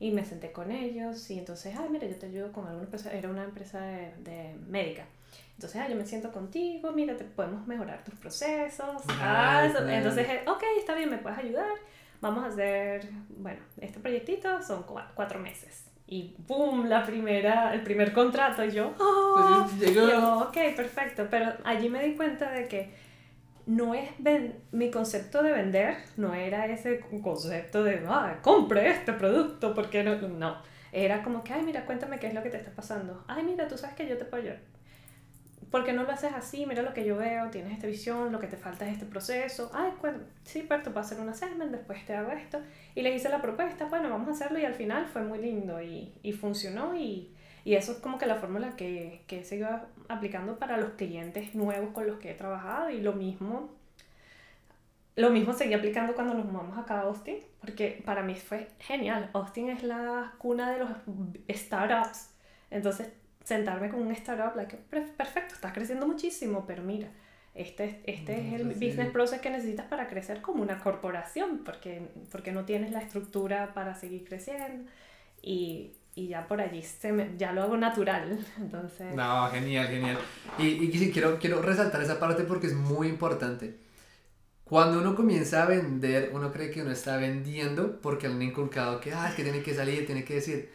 y 0.00 0.12
me 0.12 0.24
senté 0.24 0.50
con 0.50 0.72
ellos 0.72 1.30
y 1.30 1.38
entonces, 1.38 1.76
ay, 1.78 1.88
mira, 1.90 2.08
yo 2.08 2.16
te 2.16 2.26
ayudo 2.26 2.52
con 2.52 2.66
alguna 2.66 2.84
empresa, 2.84 3.12
era 3.12 3.28
una 3.28 3.44
empresa 3.44 3.80
de, 3.82 4.14
de 4.20 4.56
médica. 4.66 5.04
Entonces, 5.54 5.80
ah, 5.80 5.88
yo 5.88 5.94
me 5.94 6.06
siento 6.06 6.32
contigo, 6.32 6.90
mira, 6.92 7.16
te 7.16 7.24
podemos 7.24 7.66
mejorar 7.66 8.02
tus 8.02 8.14
procesos. 8.14 9.02
Ah, 9.20 9.70
entonces, 9.88 10.26
ok, 10.48 10.62
está 10.78 10.94
bien, 10.94 11.10
me 11.10 11.18
puedes 11.18 11.38
ayudar. 11.38 11.74
Vamos 12.20 12.44
a 12.44 12.48
hacer, 12.48 13.08
bueno, 13.28 13.60
este 13.78 14.00
proyectito 14.00 14.62
son 14.62 14.84
cuatro 15.14 15.38
meses 15.38 15.91
y 16.12 16.36
¡boom! 16.46 16.90
La 16.90 17.06
primera, 17.06 17.72
el 17.72 17.82
primer 17.82 18.12
contrato. 18.12 18.62
Y 18.62 18.70
yo, 18.70 18.92
¡oh! 18.98 19.66
yo, 19.94 20.40
ok, 20.40 20.76
perfecto. 20.76 21.26
Pero 21.30 21.54
allí 21.64 21.88
me 21.88 22.04
di 22.04 22.14
cuenta 22.14 22.50
de 22.50 22.68
que 22.68 22.90
no 23.64 23.94
es 23.94 24.10
mi 24.72 24.90
concepto 24.90 25.42
de 25.42 25.52
vender, 25.52 25.96
no 26.18 26.34
era 26.34 26.66
ese 26.66 27.00
concepto 27.22 27.82
de, 27.82 28.04
ah, 28.06 28.40
compre 28.42 28.90
este 28.90 29.14
producto, 29.14 29.74
porque 29.74 30.04
no, 30.04 30.16
no. 30.28 30.56
Era 30.92 31.22
como 31.22 31.42
que, 31.42 31.54
ay, 31.54 31.62
mira, 31.62 31.86
cuéntame 31.86 32.18
qué 32.18 32.26
es 32.26 32.34
lo 32.34 32.42
que 32.42 32.50
te 32.50 32.58
está 32.58 32.72
pasando. 32.72 33.24
Ay, 33.26 33.42
mira, 33.44 33.66
tú 33.66 33.78
sabes 33.78 33.96
que 33.96 34.06
yo 34.06 34.18
te 34.18 34.26
puedo 34.26 34.42
ayudar. 34.42 34.60
¿Por 35.72 35.84
qué 35.84 35.94
no 35.94 36.04
lo 36.04 36.12
haces 36.12 36.32
así? 36.34 36.66
Mira 36.66 36.82
lo 36.82 36.92
que 36.92 37.04
yo 37.04 37.16
veo, 37.16 37.50
tienes 37.50 37.72
esta 37.72 37.86
visión, 37.86 38.30
lo 38.30 38.38
que 38.38 38.46
te 38.46 38.58
falta 38.58 38.86
es 38.86 38.92
este 38.92 39.06
proceso. 39.06 39.70
Ay, 39.74 39.90
bueno, 40.00 40.18
sí, 40.44 40.62
pues 40.68 40.82
te 40.82 40.90
puedo 40.90 41.00
hacer 41.00 41.18
un 41.18 41.30
assessment, 41.30 41.72
después 41.72 42.04
te 42.04 42.14
hago 42.14 42.30
esto. 42.30 42.60
Y 42.94 43.00
le 43.00 43.12
hice 43.12 43.30
la 43.30 43.40
propuesta, 43.40 43.86
bueno, 43.86 44.10
vamos 44.10 44.28
a 44.28 44.32
hacerlo 44.32 44.58
y 44.58 44.66
al 44.66 44.74
final 44.74 45.06
fue 45.06 45.22
muy 45.22 45.38
lindo 45.40 45.80
y, 45.82 46.12
y 46.22 46.32
funcionó 46.32 46.94
y, 46.94 47.34
y, 47.64 47.74
eso 47.74 47.92
es 47.92 47.98
como 47.98 48.18
que 48.18 48.26
la 48.26 48.36
fórmula 48.36 48.76
que, 48.76 49.22
que 49.26 49.44
seguido 49.44 49.80
aplicando 50.08 50.58
para 50.58 50.76
los 50.76 50.90
clientes 50.90 51.54
nuevos 51.54 51.92
con 51.94 52.06
los 52.06 52.18
que 52.18 52.30
he 52.30 52.34
trabajado 52.34 52.90
y 52.90 53.00
lo 53.00 53.14
mismo. 53.14 53.74
Lo 55.16 55.30
mismo 55.30 55.52
seguí 55.54 55.74
aplicando 55.74 56.14
cuando 56.14 56.34
nos 56.34 56.44
mudamos 56.46 56.78
acá 56.78 57.00
a 57.00 57.02
Austin, 57.02 57.38
porque 57.60 58.02
para 58.04 58.22
mí 58.22 58.34
fue 58.34 58.68
genial. 58.78 59.30
Austin 59.32 59.70
es 59.70 59.82
la 59.82 60.34
cuna 60.38 60.70
de 60.70 60.78
los 60.80 60.90
startups. 61.50 62.30
Entonces 62.70 63.12
sentarme 63.44 63.88
con 63.90 64.02
un 64.02 64.12
startup, 64.12 64.56
like, 64.56 64.76
perfecto, 64.76 65.54
estás 65.54 65.72
creciendo 65.72 66.06
muchísimo, 66.06 66.64
pero 66.66 66.82
mira, 66.82 67.08
este, 67.54 68.02
este 68.06 68.48
es 68.48 68.54
el 68.54 68.68
business 68.68 69.10
process 69.10 69.40
que 69.40 69.50
necesitas 69.50 69.86
para 69.86 70.08
crecer 70.08 70.40
como 70.40 70.62
una 70.62 70.78
corporación, 70.78 71.62
porque, 71.64 72.08
porque 72.30 72.52
no 72.52 72.64
tienes 72.64 72.92
la 72.92 73.00
estructura 73.00 73.74
para 73.74 73.94
seguir 73.94 74.24
creciendo 74.24 74.90
y, 75.42 75.92
y 76.14 76.28
ya 76.28 76.46
por 76.46 76.60
allí 76.60 76.82
se 76.82 77.12
me, 77.12 77.30
ya 77.36 77.52
lo 77.52 77.62
hago 77.62 77.76
natural. 77.76 78.38
Entonces... 78.58 79.14
No, 79.14 79.48
genial, 79.50 79.86
genial. 79.88 80.18
Y, 80.58 80.66
y 80.84 81.10
quiero, 81.10 81.38
quiero 81.38 81.60
resaltar 81.60 82.02
esa 82.02 82.18
parte 82.18 82.44
porque 82.44 82.68
es 82.68 82.74
muy 82.74 83.08
importante. 83.08 83.76
Cuando 84.64 85.00
uno 85.00 85.14
comienza 85.14 85.64
a 85.64 85.66
vender, 85.66 86.30
uno 86.32 86.50
cree 86.50 86.70
que 86.70 86.80
uno 86.80 86.92
está 86.92 87.18
vendiendo 87.18 88.00
porque 88.00 88.28
le 88.28 88.34
han 88.34 88.42
inculcado 88.42 89.00
que, 89.00 89.12
ah, 89.12 89.30
que 89.36 89.42
tiene 89.42 89.62
que 89.62 89.74
salir, 89.74 90.06
tiene 90.06 90.24
que 90.24 90.36
decir 90.36 90.70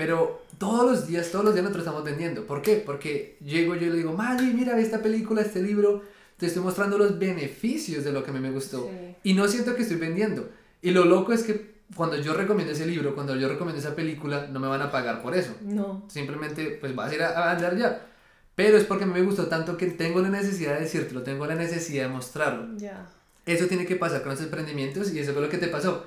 pero 0.00 0.44
todos 0.56 0.90
los 0.90 1.06
días, 1.06 1.30
todos 1.30 1.44
los 1.44 1.52
días 1.52 1.62
nosotros 1.62 1.84
estamos 1.84 2.02
vendiendo. 2.02 2.46
¿Por 2.46 2.62
qué? 2.62 2.76
Porque 2.76 3.36
llego 3.44 3.74
yo 3.74 3.88
y 3.88 3.90
le 3.90 3.96
digo, 3.96 4.14
Mali, 4.14 4.54
mira 4.54 4.80
esta 4.80 5.02
película, 5.02 5.42
este 5.42 5.60
libro, 5.60 6.02
te 6.38 6.46
estoy 6.46 6.62
mostrando 6.62 6.96
los 6.96 7.18
beneficios 7.18 8.02
de 8.02 8.10
lo 8.10 8.24
que 8.24 8.30
a 8.30 8.32
mí 8.32 8.40
me 8.40 8.50
gustó. 8.50 8.90
Y 9.22 9.34
no 9.34 9.46
siento 9.46 9.76
que 9.76 9.82
estoy 9.82 9.98
vendiendo. 9.98 10.48
Y 10.80 10.92
lo 10.92 11.04
loco 11.04 11.34
es 11.34 11.42
que 11.42 11.82
cuando 11.94 12.16
yo 12.16 12.32
recomiendo 12.32 12.72
ese 12.72 12.86
libro, 12.86 13.14
cuando 13.14 13.36
yo 13.36 13.46
recomiendo 13.46 13.78
esa 13.78 13.94
película, 13.94 14.46
no 14.50 14.58
me 14.58 14.68
van 14.68 14.80
a 14.80 14.90
pagar 14.90 15.20
por 15.20 15.36
eso. 15.36 15.54
No. 15.60 16.02
Simplemente, 16.08 16.78
pues 16.80 16.94
vas 16.94 17.12
a 17.12 17.14
ir 17.14 17.22
a, 17.22 17.50
a 17.50 17.54
vender 17.54 17.76
ya. 17.76 18.06
Pero 18.54 18.78
es 18.78 18.84
porque 18.84 19.04
a 19.04 19.06
mí 19.06 19.12
me 19.12 19.20
gustó 19.20 19.48
tanto 19.48 19.76
que 19.76 19.84
tengo 19.88 20.22
la 20.22 20.30
necesidad 20.30 20.76
de 20.76 20.80
decírtelo, 20.80 21.22
tengo 21.22 21.44
la 21.44 21.56
necesidad 21.56 22.04
de 22.04 22.08
mostrarlo. 22.08 22.74
Ya. 22.78 23.06
Eso 23.44 23.66
tiene 23.66 23.84
que 23.84 23.96
pasar 23.96 24.22
con 24.22 24.30
los 24.30 24.40
emprendimientos 24.40 25.12
y 25.12 25.18
eso 25.18 25.34
fue 25.34 25.42
lo 25.42 25.50
que 25.50 25.58
te 25.58 25.68
pasó. 25.68 26.06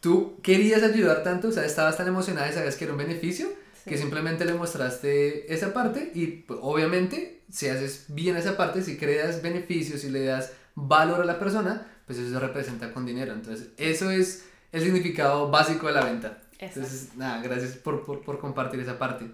Tú 0.00 0.38
querías 0.42 0.82
ayudar 0.82 1.22
tanto, 1.22 1.48
o 1.48 1.52
sea, 1.52 1.64
estabas 1.64 1.96
tan 1.96 2.06
emocionada 2.08 2.48
y 2.48 2.52
sabías 2.52 2.76
que 2.76 2.84
era 2.84 2.92
un 2.92 2.98
beneficio, 2.98 3.48
Sí. 3.84 3.90
que 3.90 3.98
simplemente 3.98 4.44
le 4.44 4.54
mostraste 4.54 5.52
esa 5.52 5.72
parte 5.72 6.10
y 6.14 6.26
pues, 6.26 6.58
obviamente 6.62 7.42
si 7.50 7.68
haces 7.68 8.06
bien 8.08 8.36
esa 8.36 8.56
parte, 8.56 8.82
si 8.82 8.96
creas 8.96 9.42
beneficios, 9.42 10.00
si 10.00 10.10
le 10.10 10.24
das 10.24 10.50
valor 10.74 11.20
a 11.20 11.24
la 11.24 11.38
persona, 11.38 11.86
pues 12.06 12.18
eso 12.18 12.30
se 12.32 12.38
representa 12.40 12.92
con 12.92 13.06
dinero. 13.06 13.32
Entonces, 13.32 13.68
eso 13.76 14.10
es 14.10 14.44
el 14.72 14.82
significado 14.82 15.50
básico 15.50 15.86
de 15.86 15.92
la 15.92 16.04
venta. 16.04 16.38
Exacto. 16.58 16.80
Entonces, 16.80 17.08
nada, 17.16 17.40
gracias 17.42 17.72
por, 17.76 18.04
por, 18.04 18.22
por 18.22 18.38
compartir 18.40 18.80
esa 18.80 18.98
parte. 18.98 19.26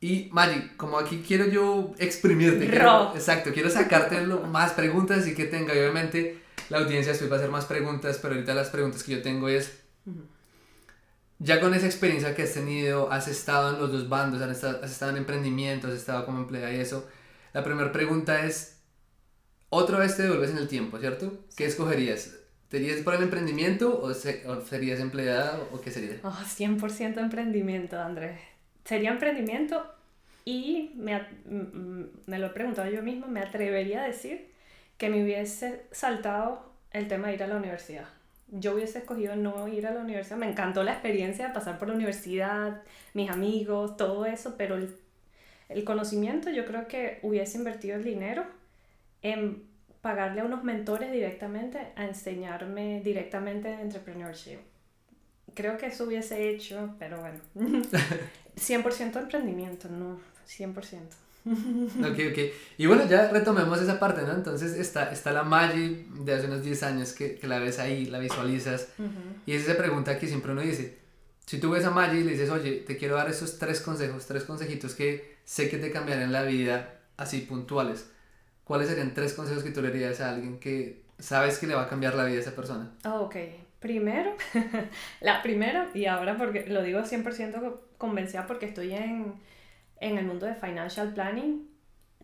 Y 0.00 0.30
Maggi, 0.32 0.70
como 0.78 0.98
aquí 0.98 1.22
quiero 1.26 1.46
yo 1.46 1.92
exprimirte, 1.98 2.68
quiero- 2.70 3.12
exacto, 3.14 3.50
quiero 3.52 3.68
sacarte 3.68 4.26
lo- 4.26 4.40
más 4.46 4.72
preguntas 4.72 5.26
y 5.26 5.34
que 5.34 5.44
tenga, 5.44 5.74
y 5.74 5.78
obviamente 5.78 6.39
la 6.70 6.78
audiencia 6.78 7.12
después 7.12 7.30
va 7.30 7.36
a 7.36 7.38
hacer 7.40 7.50
más 7.50 7.66
preguntas, 7.66 8.18
pero 8.22 8.34
ahorita 8.34 8.54
las 8.54 8.70
preguntas 8.70 9.02
que 9.02 9.12
yo 9.12 9.22
tengo 9.22 9.48
es, 9.48 9.80
ya 11.38 11.60
con 11.60 11.72
esa 11.74 11.86
experiencia 11.86 12.34
que 12.34 12.42
has 12.42 12.52
tenido, 12.54 13.10
has 13.10 13.26
estado 13.28 13.74
en 13.74 13.80
los 13.80 13.90
dos 13.92 14.08
bandos, 14.08 14.42
has 14.42 14.50
estado, 14.50 14.80
has 14.84 14.90
estado 14.90 15.12
en 15.12 15.18
emprendimiento, 15.18 15.88
has 15.88 15.94
estado 15.94 16.26
como 16.26 16.38
empleada 16.40 16.72
y 16.72 16.80
eso, 16.80 17.08
la 17.54 17.64
primera 17.64 17.92
pregunta 17.92 18.44
es, 18.44 18.78
otra 19.70 19.98
vez 19.98 20.16
te 20.16 20.22
devuelves 20.24 20.50
en 20.50 20.58
el 20.58 20.68
tiempo, 20.68 20.98
¿cierto? 20.98 21.32
¿Qué 21.56 21.66
escogerías? 21.66 22.36
¿Te 22.68 22.78
irías 22.78 23.00
por 23.02 23.14
el 23.14 23.22
emprendimiento 23.22 24.00
o, 24.00 24.14
se- 24.14 24.46
o 24.48 24.60
serías 24.62 25.00
empleada 25.00 25.60
o 25.72 25.80
qué 25.80 25.90
sería? 25.90 26.18
Oh, 26.24 26.32
100% 26.46 27.20
emprendimiento, 27.20 27.98
Andrés. 28.00 28.38
Sería 28.84 29.10
emprendimiento 29.10 29.84
y 30.44 30.92
me, 30.96 31.20
me 32.26 32.38
lo 32.38 32.46
he 32.46 32.50
preguntado 32.50 32.90
yo 32.90 33.02
misma, 33.02 33.26
me 33.26 33.40
atrevería 33.40 34.02
a 34.02 34.06
decir 34.06 34.48
que 35.00 35.08
me 35.08 35.24
hubiese 35.24 35.80
saltado 35.92 36.62
el 36.92 37.08
tema 37.08 37.28
de 37.28 37.34
ir 37.34 37.42
a 37.42 37.46
la 37.46 37.56
universidad. 37.56 38.04
Yo 38.48 38.74
hubiese 38.74 38.98
escogido 38.98 39.34
no 39.34 39.66
ir 39.66 39.86
a 39.86 39.94
la 39.94 40.00
universidad. 40.00 40.36
Me 40.36 40.50
encantó 40.50 40.82
la 40.82 40.92
experiencia 40.92 41.48
de 41.48 41.54
pasar 41.54 41.78
por 41.78 41.88
la 41.88 41.94
universidad, 41.94 42.82
mis 43.14 43.30
amigos, 43.30 43.96
todo 43.96 44.26
eso, 44.26 44.56
pero 44.58 44.76
el, 44.76 44.94
el 45.70 45.84
conocimiento 45.84 46.50
yo 46.50 46.66
creo 46.66 46.86
que 46.86 47.18
hubiese 47.22 47.56
invertido 47.56 47.96
el 47.96 48.04
dinero 48.04 48.44
en 49.22 49.62
pagarle 50.02 50.42
a 50.42 50.44
unos 50.44 50.64
mentores 50.64 51.10
directamente 51.10 51.78
a 51.96 52.04
enseñarme 52.04 53.00
directamente 53.00 53.68
de 53.68 53.80
entrepreneurship. 53.80 54.58
Creo 55.54 55.78
que 55.78 55.86
eso 55.86 56.04
hubiese 56.04 56.50
hecho, 56.50 56.94
pero 56.98 57.20
bueno. 57.20 57.40
100% 58.54 59.18
emprendimiento, 59.18 59.88
no, 59.88 60.20
100%. 60.46 60.98
Ok, 62.00 62.18
ok. 62.30 62.38
Y 62.78 62.86
bueno, 62.86 63.06
ya 63.08 63.28
retomemos 63.30 63.80
esa 63.80 63.98
parte, 63.98 64.22
¿no? 64.22 64.32
Entonces 64.32 64.74
está, 64.78 65.10
está 65.12 65.32
la 65.32 65.42
Maggi 65.42 66.06
de 66.20 66.34
hace 66.34 66.46
unos 66.46 66.62
10 66.62 66.82
años 66.82 67.12
que, 67.12 67.34
que 67.36 67.46
la 67.46 67.58
ves 67.58 67.78
ahí, 67.78 68.06
la 68.06 68.18
visualizas. 68.18 68.88
Y 69.46 69.52
es 69.54 69.62
esa 69.68 69.76
pregunta 69.76 70.18
que 70.18 70.26
siempre 70.26 70.52
uno 70.52 70.60
dice. 70.62 70.98
Si 71.46 71.58
tú 71.58 71.70
ves 71.70 71.84
a 71.84 71.90
Maggi 71.90 72.18
y 72.18 72.24
le 72.24 72.32
dices, 72.32 72.50
oye, 72.50 72.84
te 72.86 72.96
quiero 72.96 73.16
dar 73.16 73.28
esos 73.28 73.58
tres 73.58 73.80
consejos, 73.80 74.26
tres 74.26 74.44
consejitos 74.44 74.94
que 74.94 75.36
sé 75.44 75.68
que 75.68 75.78
te 75.78 75.90
cambiarán 75.90 76.32
la 76.32 76.42
vida 76.42 77.00
así 77.16 77.40
puntuales. 77.40 78.08
¿Cuáles 78.64 78.88
serían 78.88 79.14
tres 79.14 79.32
consejos 79.34 79.64
que 79.64 79.70
tú 79.70 79.82
le 79.82 79.88
darías 79.88 80.20
a 80.20 80.30
alguien 80.30 80.60
que 80.60 81.02
sabes 81.18 81.58
que 81.58 81.66
le 81.66 81.74
va 81.74 81.82
a 81.82 81.88
cambiar 81.88 82.14
la 82.14 82.24
vida 82.24 82.36
a 82.38 82.40
esa 82.42 82.54
persona? 82.54 82.92
Ah, 83.02 83.20
Ok, 83.20 83.34
primero, 83.80 84.32
la 85.20 85.42
primera, 85.42 85.90
y 85.94 86.06
ahora 86.06 86.36
porque 86.36 86.66
lo 86.68 86.82
digo 86.82 87.00
100% 87.04 87.60
co- 87.60 87.82
convencida 87.98 88.46
porque 88.46 88.66
estoy 88.66 88.92
en, 88.92 89.34
en 90.00 90.18
el 90.18 90.26
mundo 90.26 90.46
de 90.46 90.54
financial 90.54 91.12
planning, 91.14 91.68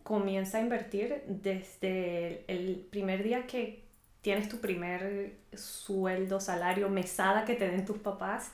comienza 0.03 0.59
a 0.59 0.61
invertir 0.63 1.23
desde 1.27 2.45
el, 2.49 2.87
primer 2.91 3.23
día 3.23 3.47
que 3.47 3.85
tienes 4.23 4.49
tu 4.49 4.61
primer 4.61 5.37
sueldo, 5.55 6.41
salario, 6.41 6.89
mesada 6.89 7.45
que 7.45 7.55
te 7.55 7.69
den 7.69 7.85
tus 7.85 7.99
papás. 7.99 8.53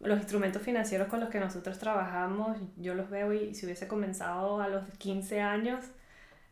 Los 0.00 0.18
instrumentos 0.18 0.62
financieros 0.62 1.08
con 1.08 1.20
los 1.20 1.28
que 1.30 1.40
nosotros 1.40 1.78
trabajamos, 1.78 2.58
yo 2.76 2.94
los 2.94 3.10
veo 3.10 3.32
y 3.32 3.54
si 3.54 3.66
hubiese 3.66 3.88
comenzado 3.88 4.60
a 4.60 4.68
los 4.68 4.88
15 4.98 5.40
años, 5.40 5.84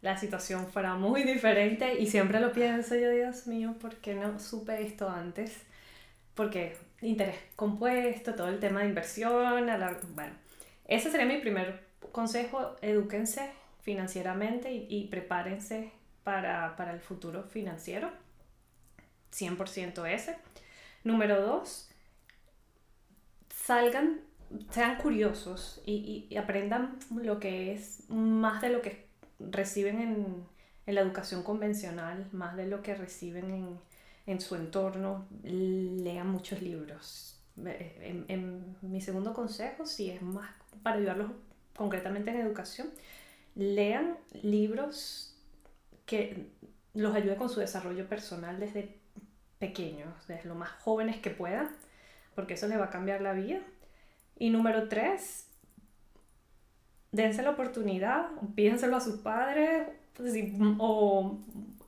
la 0.03 0.17
situación 0.19 0.67
fuera 0.69 0.95
muy 0.95 1.23
diferente 1.25 1.99
y 2.01 2.07
siempre 2.07 2.41
lo 2.41 2.53
pienso 2.53 2.95
yo, 2.97 3.11
Dios 3.11 3.47
mío, 3.47 3.75
¿por 3.81 3.97
qué 3.97 4.15
no 4.15 4.39
supe 4.39 4.83
esto 4.83 5.09
antes? 5.09 5.63
Porque 6.35 6.77
interés 7.03 7.37
compuesto, 7.57 8.35
todo 8.35 8.49
el 8.49 8.61
tema 8.61 8.81
de 8.81 8.89
inversión, 8.89 9.69
a 9.71 9.79
la- 9.79 9.99
bueno, 10.15 10.33
ese 10.87 11.11
sería 11.11 11.27
mi 11.27 11.39
primer 11.41 11.84
consejo, 12.13 12.77
edúquense 12.83 13.51
financieramente 13.83 14.73
y, 14.73 14.87
y 14.89 15.09
prepárense 15.09 15.93
para, 16.25 16.77
para 16.77 16.93
el 16.93 17.01
futuro 17.01 17.45
financiero, 17.45 18.11
100% 19.31 20.07
ese. 20.07 20.37
Número 21.05 21.41
dos, 21.43 21.91
salgan, 23.49 24.21
sean 24.71 24.97
curiosos 24.99 25.81
y, 25.87 26.27
y- 26.31 26.37
aprendan 26.37 26.99
lo 27.15 27.39
que 27.41 27.73
es 27.73 28.09
más 28.09 28.61
de 28.63 28.71
lo 28.71 28.83
que 28.83 29.07
reciben 29.39 30.01
en, 30.01 30.45
en 30.87 30.95
la 30.95 31.01
educación 31.01 31.43
convencional, 31.43 32.29
más 32.33 32.57
de 32.57 32.67
lo 32.67 32.83
que 32.83 32.95
reciben 32.95 33.51
en, 33.51 33.79
en 34.27 34.41
su 34.41 34.55
entorno. 34.57 35.27
Lean 35.43 36.29
muchos 36.29 36.63
libros. 36.63 37.41
Eh, 37.65 37.99
En, 38.01 38.25
en 38.29 38.77
mi 38.83 39.01
segundo 39.01 39.33
consejo, 39.35 39.87
si 39.87 40.11
es 40.11 40.23
más 40.23 40.51
para 40.83 40.97
ayudarlos 40.97 41.31
concretamente 41.77 42.31
en 42.31 42.37
educación, 42.37 42.89
lean 43.55 44.17
libros 44.43 45.37
que 46.07 46.49
los 46.95 47.15
ayude 47.15 47.37
con 47.37 47.49
su 47.49 47.61
desarrollo 47.61 48.09
personal 48.09 48.61
desde 48.61 48.97
pequeños, 49.59 50.13
desde 50.29 50.49
lo 50.49 50.55
más 50.55 50.71
jóvenes 50.83 51.17
que 51.19 51.31
puedan, 51.31 51.69
porque 52.35 52.55
eso 52.55 52.69
les 52.69 52.79
va 52.79 52.87
a 52.87 52.91
cambiar 52.91 53.21
la 53.21 53.33
vida. 53.33 53.61
Y 54.39 54.51
número 54.51 54.89
tres, 54.89 55.49
dense 57.13 57.43
la 57.43 57.51
oportunidad, 57.51 58.27
pídenselo 58.55 58.97
a 58.97 59.01
sus 59.01 59.21
padres 59.21 59.89
pues, 60.17 60.35
o 60.79 61.39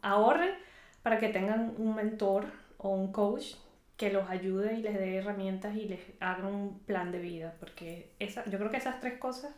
ahorren 0.02 0.54
para 1.02 1.18
que 1.18 1.28
tengan 1.28 1.74
un 1.78 1.94
mentor 1.94 2.46
o 2.78 2.90
un 2.90 3.12
coach 3.12 3.54
que 3.96 4.12
los 4.12 4.28
ayude 4.28 4.74
y 4.74 4.82
les 4.82 4.94
dé 4.94 5.16
herramientas 5.16 5.74
y 5.76 5.88
les 5.88 6.00
haga 6.20 6.46
un 6.46 6.78
plan 6.80 7.12
de 7.12 7.18
vida, 7.18 7.54
porque 7.58 8.10
esa, 8.18 8.44
yo 8.46 8.58
creo 8.58 8.70
que 8.70 8.76
esas 8.76 9.00
tres 9.00 9.18
cosas, 9.18 9.54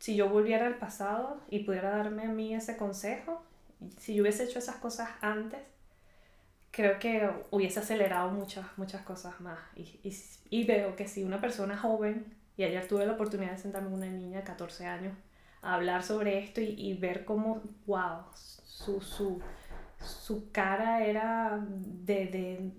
si 0.00 0.16
yo 0.16 0.28
volviera 0.28 0.66
al 0.66 0.78
pasado 0.78 1.40
y 1.50 1.60
pudiera 1.60 1.90
darme 1.90 2.24
a 2.24 2.30
mí 2.30 2.54
ese 2.54 2.76
consejo, 2.76 3.44
si 3.98 4.14
yo 4.16 4.22
hubiese 4.24 4.44
hecho 4.44 4.58
esas 4.58 4.76
cosas 4.76 5.10
antes, 5.22 5.60
creo 6.72 6.98
que 6.98 7.30
hubiese 7.50 7.80
acelerado 7.80 8.30
muchas, 8.30 8.66
muchas 8.76 9.02
cosas 9.02 9.40
más. 9.40 9.58
Y, 9.76 10.00
y, 10.02 10.16
y 10.50 10.64
veo 10.66 10.96
que 10.96 11.08
si 11.08 11.24
una 11.24 11.40
persona 11.40 11.76
joven, 11.76 12.34
y 12.56 12.64
ayer 12.64 12.86
tuve 12.88 13.06
la 13.06 13.12
oportunidad 13.14 13.52
de 13.52 13.58
sentarme 13.58 13.90
con 13.90 13.98
una 13.98 14.10
niña 14.10 14.38
de 14.38 14.44
14 14.44 14.86
años 14.86 15.14
a 15.62 15.74
hablar 15.74 16.02
sobre 16.02 16.38
esto 16.38 16.60
y, 16.60 16.74
y 16.78 16.94
ver 16.94 17.24
cómo, 17.24 17.62
wow, 17.86 18.24
su, 18.34 19.00
su, 19.00 19.40
su 19.98 20.50
cara 20.52 21.04
era 21.04 21.60
de, 21.68 22.26
de... 22.26 22.72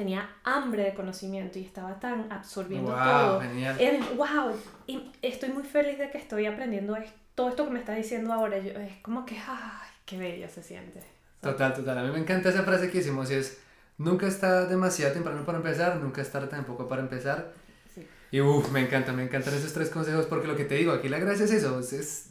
tenía 0.00 0.30
hambre 0.44 0.82
de 0.84 0.94
conocimiento 0.94 1.58
y 1.58 1.64
estaba 1.64 2.00
tan 2.00 2.32
absorbiendo 2.32 2.90
todo. 2.90 3.32
Wow, 3.34 3.40
genial. 3.42 3.76
Era, 3.78 3.98
wow, 4.16 4.56
y 4.86 5.12
estoy 5.20 5.50
muy 5.50 5.62
feliz 5.62 5.98
de 5.98 6.10
que 6.10 6.16
estoy 6.16 6.46
aprendiendo 6.46 6.96
esto, 6.96 7.12
todo 7.34 7.50
esto 7.50 7.66
que 7.66 7.70
me 7.72 7.78
estás 7.80 7.96
diciendo 7.96 8.32
ahora. 8.32 8.56
Yo, 8.58 8.70
es 8.72 8.96
como 9.02 9.26
que, 9.26 9.36
ay, 9.36 9.88
qué 10.06 10.16
bello 10.16 10.48
se 10.48 10.62
siente. 10.62 11.02
Total, 11.42 11.74
total. 11.74 11.98
A 11.98 12.02
mí 12.04 12.10
me 12.12 12.18
encanta 12.18 12.48
esa 12.48 12.62
frase 12.62 12.90
que 12.90 12.98
hicimos 12.98 13.30
y 13.30 13.34
es, 13.34 13.58
nunca 13.98 14.26
está 14.26 14.64
demasiado 14.66 15.12
temprano 15.12 15.44
para 15.44 15.58
empezar, 15.58 15.96
nunca 15.96 16.22
es 16.22 16.30
tarde 16.32 16.48
tampoco 16.48 16.88
para 16.88 17.02
empezar. 17.02 17.52
Sí. 17.94 18.06
Y 18.30 18.40
uff, 18.40 18.70
me 18.72 18.80
encanta, 18.80 19.12
me 19.12 19.22
encantan 19.24 19.52
esos 19.52 19.74
tres 19.74 19.90
consejos 19.90 20.24
porque 20.26 20.46
lo 20.48 20.56
que 20.56 20.64
te 20.64 20.76
digo, 20.76 20.92
aquí 20.92 21.10
la 21.10 21.18
gracia 21.18 21.44
es 21.44 21.50
eso, 21.50 21.78
es, 21.78 21.92
es- 21.92 22.26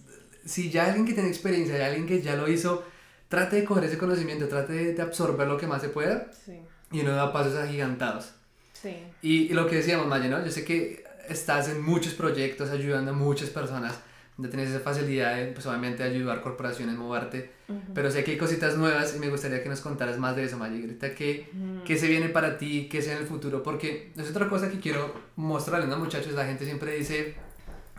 si 0.46 0.72
ya 0.72 0.86
alguien 0.88 1.06
que 1.06 1.14
tiene 1.14 1.30
experiencia, 1.30 1.76
hay 1.76 1.82
alguien 1.84 2.08
que 2.08 2.22
ya 2.22 2.36
lo 2.36 2.48
hizo, 2.48 2.84
trate 3.28 3.58
de 3.58 3.66
coger 3.66 3.84
ese 3.84 3.98
conocimiento, 4.00 4.48
trate 4.48 4.74
de, 4.74 4.94
de 4.94 5.02
absorber 5.04 5.48
lo 5.48 5.58
que 5.58 5.68
más 5.68 5.82
se 5.84 5.90
pueda 5.90 6.32
Sí, 6.34 6.62
y 6.92 7.02
uno 7.02 7.12
da 7.12 7.32
pasos 7.34 7.56
agigantados. 7.56 8.32
sí. 8.74 8.98
Y, 9.22 9.44
y 9.44 9.50
lo 9.50 9.68
que 9.68 9.76
decíamos, 9.78 10.08
Maya, 10.08 10.30
¿no? 10.30 10.44
Yo 10.44 10.52
sé 10.52 10.64
que 10.64 11.04
estás 11.28 11.68
en 11.70 11.82
muchos 11.82 12.14
proyectos 12.14 12.70
ayudando 12.70 13.12
a 13.12 13.14
muchas 13.14 13.50
personas, 13.50 14.00
donde 14.38 14.50
tienes 14.50 14.70
esa 14.70 14.80
facilidad 14.80 15.36
de, 15.36 15.48
pues 15.48 15.66
obviamente, 15.66 16.02
ayudar 16.02 16.42
corporaciones, 16.42 16.96
moverte, 16.96 17.52
Ujú. 17.68 17.94
pero 17.94 18.10
sé 18.10 18.24
que 18.24 18.32
hay 18.32 18.38
cositas 18.38 18.78
nuevas 18.78 19.14
y 19.16 19.20
me 19.20 19.30
gustaría 19.30 19.62
que 19.62 19.68
nos 19.70 19.82
contaras 19.82 20.18
más 20.18 20.36
de 20.38 20.46
eso, 20.46 20.58
Maya. 20.58 20.76
Y 20.78 20.82
Ahorita, 20.84 21.14
¿qué, 21.14 21.50
Ujú. 21.54 21.84
¿qué 21.84 21.98
se 21.98 22.08
viene 22.08 22.30
para 22.30 22.58
ti? 22.58 22.88
¿Qué 22.90 23.02
sea 23.02 23.14
en 23.18 23.20
el 23.24 23.28
futuro? 23.28 23.62
Porque 23.62 24.14
es 24.18 24.30
otra 24.30 24.48
cosa 24.48 24.70
que 24.72 24.80
quiero 24.80 25.14
mostrarles, 25.36 25.90
¿no, 25.90 25.98
muchachos? 26.00 26.32
La 26.34 26.46
gente 26.46 26.64
siempre 26.66 26.96
dice, 26.96 27.36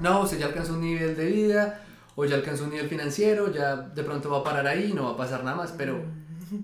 no, 0.00 0.22
usted 0.22 0.38
ya 0.38 0.46
alcanzó 0.46 0.72
un 0.72 0.80
nivel 0.80 1.14
de 1.14 1.26
vida, 1.26 1.84
o 2.16 2.24
ya 2.24 2.36
alcanzó 2.36 2.64
un 2.64 2.70
nivel 2.70 2.88
financiero, 2.88 3.52
ya 3.52 3.76
de 3.76 4.02
pronto 4.02 4.30
va 4.30 4.38
a 4.38 4.44
parar 4.44 4.66
ahí, 4.66 4.92
no 4.94 5.04
va 5.04 5.10
a 5.12 5.16
pasar 5.18 5.44
nada 5.44 5.56
más, 5.58 5.72
pero 5.76 6.02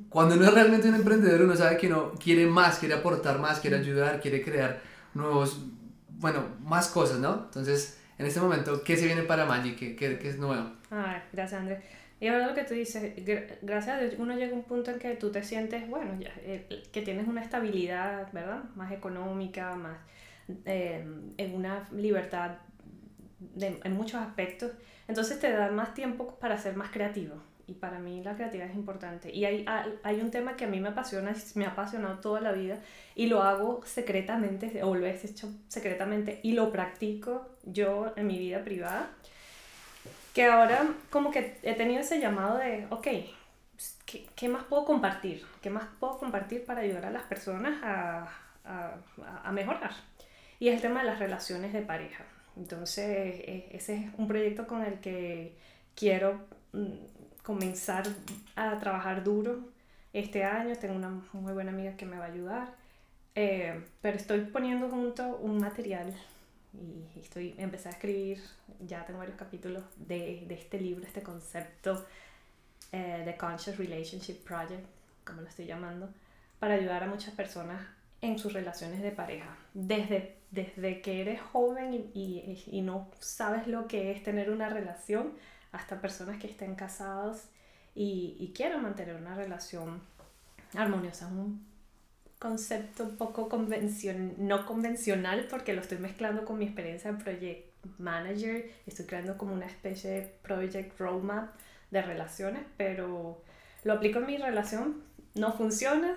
cuando 0.08 0.34
uno 0.34 0.44
es 0.44 0.54
realmente 0.54 0.88
un 0.88 0.94
emprendedor, 0.94 1.42
uno 1.42 1.56
sabe 1.56 1.76
que 1.76 1.86
uno 1.86 2.12
quiere 2.22 2.46
más, 2.46 2.78
quiere 2.78 2.94
aportar 2.94 3.38
más, 3.38 3.60
quiere 3.60 3.76
ayudar, 3.76 4.20
quiere 4.20 4.42
crear 4.42 4.80
nuevos, 5.14 5.64
bueno, 6.08 6.44
más 6.60 6.88
cosas, 6.88 7.18
¿no? 7.18 7.44
Entonces, 7.44 7.98
en 8.18 8.26
este 8.26 8.40
momento, 8.40 8.82
¿qué 8.82 8.96
se 8.96 9.06
viene 9.06 9.22
para 9.22 9.44
Maggi? 9.44 9.76
¿Qué, 9.76 9.96
qué, 9.96 10.18
qué 10.18 10.28
es 10.28 10.38
nuevo? 10.38 10.70
Ay, 10.90 11.22
gracias 11.32 11.60
Andrés. 11.60 11.84
Y 12.18 12.28
ahora 12.28 12.46
lo 12.46 12.54
que 12.54 12.64
tú 12.64 12.72
dices, 12.72 13.12
gracias 13.60 13.96
a 13.96 14.00
Dios 14.00 14.14
uno 14.18 14.34
llega 14.34 14.52
a 14.52 14.54
un 14.54 14.64
punto 14.64 14.90
en 14.90 14.98
que 14.98 15.14
tú 15.16 15.30
te 15.30 15.42
sientes, 15.42 15.86
bueno, 15.88 16.18
ya, 16.18 16.32
eh, 16.38 16.84
que 16.90 17.02
tienes 17.02 17.28
una 17.28 17.42
estabilidad, 17.42 18.32
¿verdad? 18.32 18.64
Más 18.74 18.90
económica, 18.90 19.74
más 19.74 19.98
eh, 20.64 21.04
en 21.36 21.54
una 21.54 21.86
libertad 21.92 22.52
de, 23.38 23.80
en 23.84 23.92
muchos 23.92 24.20
aspectos. 24.20 24.72
Entonces 25.08 25.38
te 25.38 25.50
da 25.52 25.70
más 25.70 25.92
tiempo 25.92 26.38
para 26.40 26.56
ser 26.56 26.74
más 26.74 26.90
creativo. 26.90 27.36
Y 27.68 27.74
para 27.74 27.98
mí 27.98 28.22
la 28.22 28.34
creatividad 28.36 28.70
es 28.70 28.76
importante. 28.76 29.34
Y 29.34 29.44
hay, 29.44 29.64
hay 30.02 30.20
un 30.20 30.30
tema 30.30 30.56
que 30.56 30.64
a 30.64 30.68
mí 30.68 30.80
me 30.80 30.90
apasiona, 30.90 31.34
me 31.54 31.64
ha 31.64 31.70
apasionado 31.70 32.18
toda 32.20 32.40
la 32.40 32.52
vida 32.52 32.78
y 33.14 33.26
lo 33.26 33.42
hago 33.42 33.82
secretamente, 33.84 34.82
o 34.82 34.94
lo 34.94 35.06
he 35.06 35.14
hecho 35.14 35.52
secretamente 35.68 36.40
y 36.42 36.52
lo 36.52 36.70
practico 36.70 37.48
yo 37.64 38.12
en 38.16 38.26
mi 38.26 38.38
vida 38.38 38.62
privada 38.62 39.10
que 40.36 40.44
ahora 40.44 40.86
como 41.08 41.30
que 41.30 41.56
he 41.62 41.72
tenido 41.72 42.02
ese 42.02 42.20
llamado 42.20 42.58
de, 42.58 42.86
ok, 42.90 43.06
¿qué, 44.04 44.26
¿qué, 44.36 44.48
más 44.50 44.64
puedo 44.64 44.84
compartir? 44.84 45.42
¿Qué 45.62 45.70
más 45.70 45.84
puedo 45.98 46.18
compartir 46.18 46.66
para 46.66 46.82
ayudar 46.82 47.06
a 47.06 47.10
las 47.10 47.22
personas 47.22 47.82
a, 47.82 48.28
a, 48.66 48.98
a 49.44 49.52
mejorar? 49.52 49.92
Y 50.58 50.68
es 50.68 50.74
el 50.74 50.82
tema 50.82 51.00
de 51.00 51.06
las 51.06 51.20
relaciones 51.20 51.72
de 51.72 51.80
pareja. 51.80 52.24
Entonces, 52.54 53.06
e, 53.06 53.70
ese 53.72 53.94
es 53.94 54.14
un 54.18 54.28
proyecto 54.28 54.66
con 54.66 54.84
el 54.84 55.00
que 55.00 55.56
quiero 55.94 56.44
mm, 56.74 57.15
comenzar 57.46 58.04
a 58.56 58.76
trabajar 58.76 59.22
duro 59.22 59.60
este 60.12 60.42
año. 60.42 60.74
Tengo 60.80 60.96
una 60.96 61.22
muy 61.32 61.52
buena 61.52 61.70
amiga 61.70 61.96
que 61.96 62.04
me 62.04 62.18
va 62.18 62.24
a 62.24 62.32
ayudar. 62.32 62.74
Eh, 63.36 63.84
pero 64.02 64.16
estoy 64.16 64.40
poniendo 64.40 64.88
junto 64.88 65.36
un 65.36 65.58
material 65.60 66.12
y 66.74 67.20
estoy, 67.20 67.54
empecé 67.56 67.88
a 67.88 67.92
escribir, 67.92 68.42
ya 68.80 69.04
tengo 69.04 69.20
varios 69.20 69.38
capítulos 69.38 69.84
de, 69.96 70.44
de 70.48 70.54
este 70.54 70.80
libro, 70.80 71.06
este 71.06 71.22
concepto 71.22 72.04
eh, 72.90 73.22
de 73.24 73.36
Conscious 73.36 73.76
Relationship 73.76 74.42
Project, 74.42 74.84
como 75.24 75.42
lo 75.42 75.48
estoy 75.48 75.66
llamando, 75.66 76.08
para 76.58 76.74
ayudar 76.74 77.04
a 77.04 77.06
muchas 77.06 77.32
personas 77.32 77.80
en 78.22 78.40
sus 78.40 78.54
relaciones 78.54 79.02
de 79.02 79.12
pareja. 79.12 79.56
Desde, 79.72 80.34
desde 80.50 81.00
que 81.00 81.20
eres 81.20 81.40
joven 81.40 81.94
y, 81.94 82.10
y, 82.18 82.64
y 82.72 82.80
no 82.82 83.08
sabes 83.20 83.68
lo 83.68 83.86
que 83.86 84.10
es 84.10 84.24
tener 84.24 84.50
una 84.50 84.68
relación, 84.68 85.34
hasta 85.76 86.00
personas 86.00 86.38
que 86.38 86.46
estén 86.46 86.74
casados 86.74 87.44
y, 87.94 88.36
y 88.40 88.52
quieran 88.54 88.82
mantener 88.82 89.16
una 89.16 89.34
relación 89.34 90.00
armoniosa. 90.74 91.28
Un 91.28 91.64
concepto 92.38 93.04
un 93.04 93.16
poco 93.16 93.48
convencion 93.48 94.34
no 94.38 94.66
convencional 94.66 95.46
porque 95.48 95.72
lo 95.72 95.80
estoy 95.80 95.98
mezclando 95.98 96.44
con 96.44 96.58
mi 96.58 96.66
experiencia 96.66 97.10
en 97.10 97.18
Project 97.18 97.66
Manager. 97.98 98.70
Estoy 98.86 99.06
creando 99.06 99.36
como 99.38 99.54
una 99.54 99.66
especie 99.66 100.10
de 100.10 100.22
Project 100.42 100.98
Roadmap 100.98 101.54
de 101.90 102.02
relaciones, 102.02 102.62
pero 102.76 103.42
lo 103.84 103.92
aplico 103.92 104.18
en 104.18 104.26
mi 104.26 104.36
relación, 104.36 105.02
no 105.34 105.52
funciona, 105.52 106.16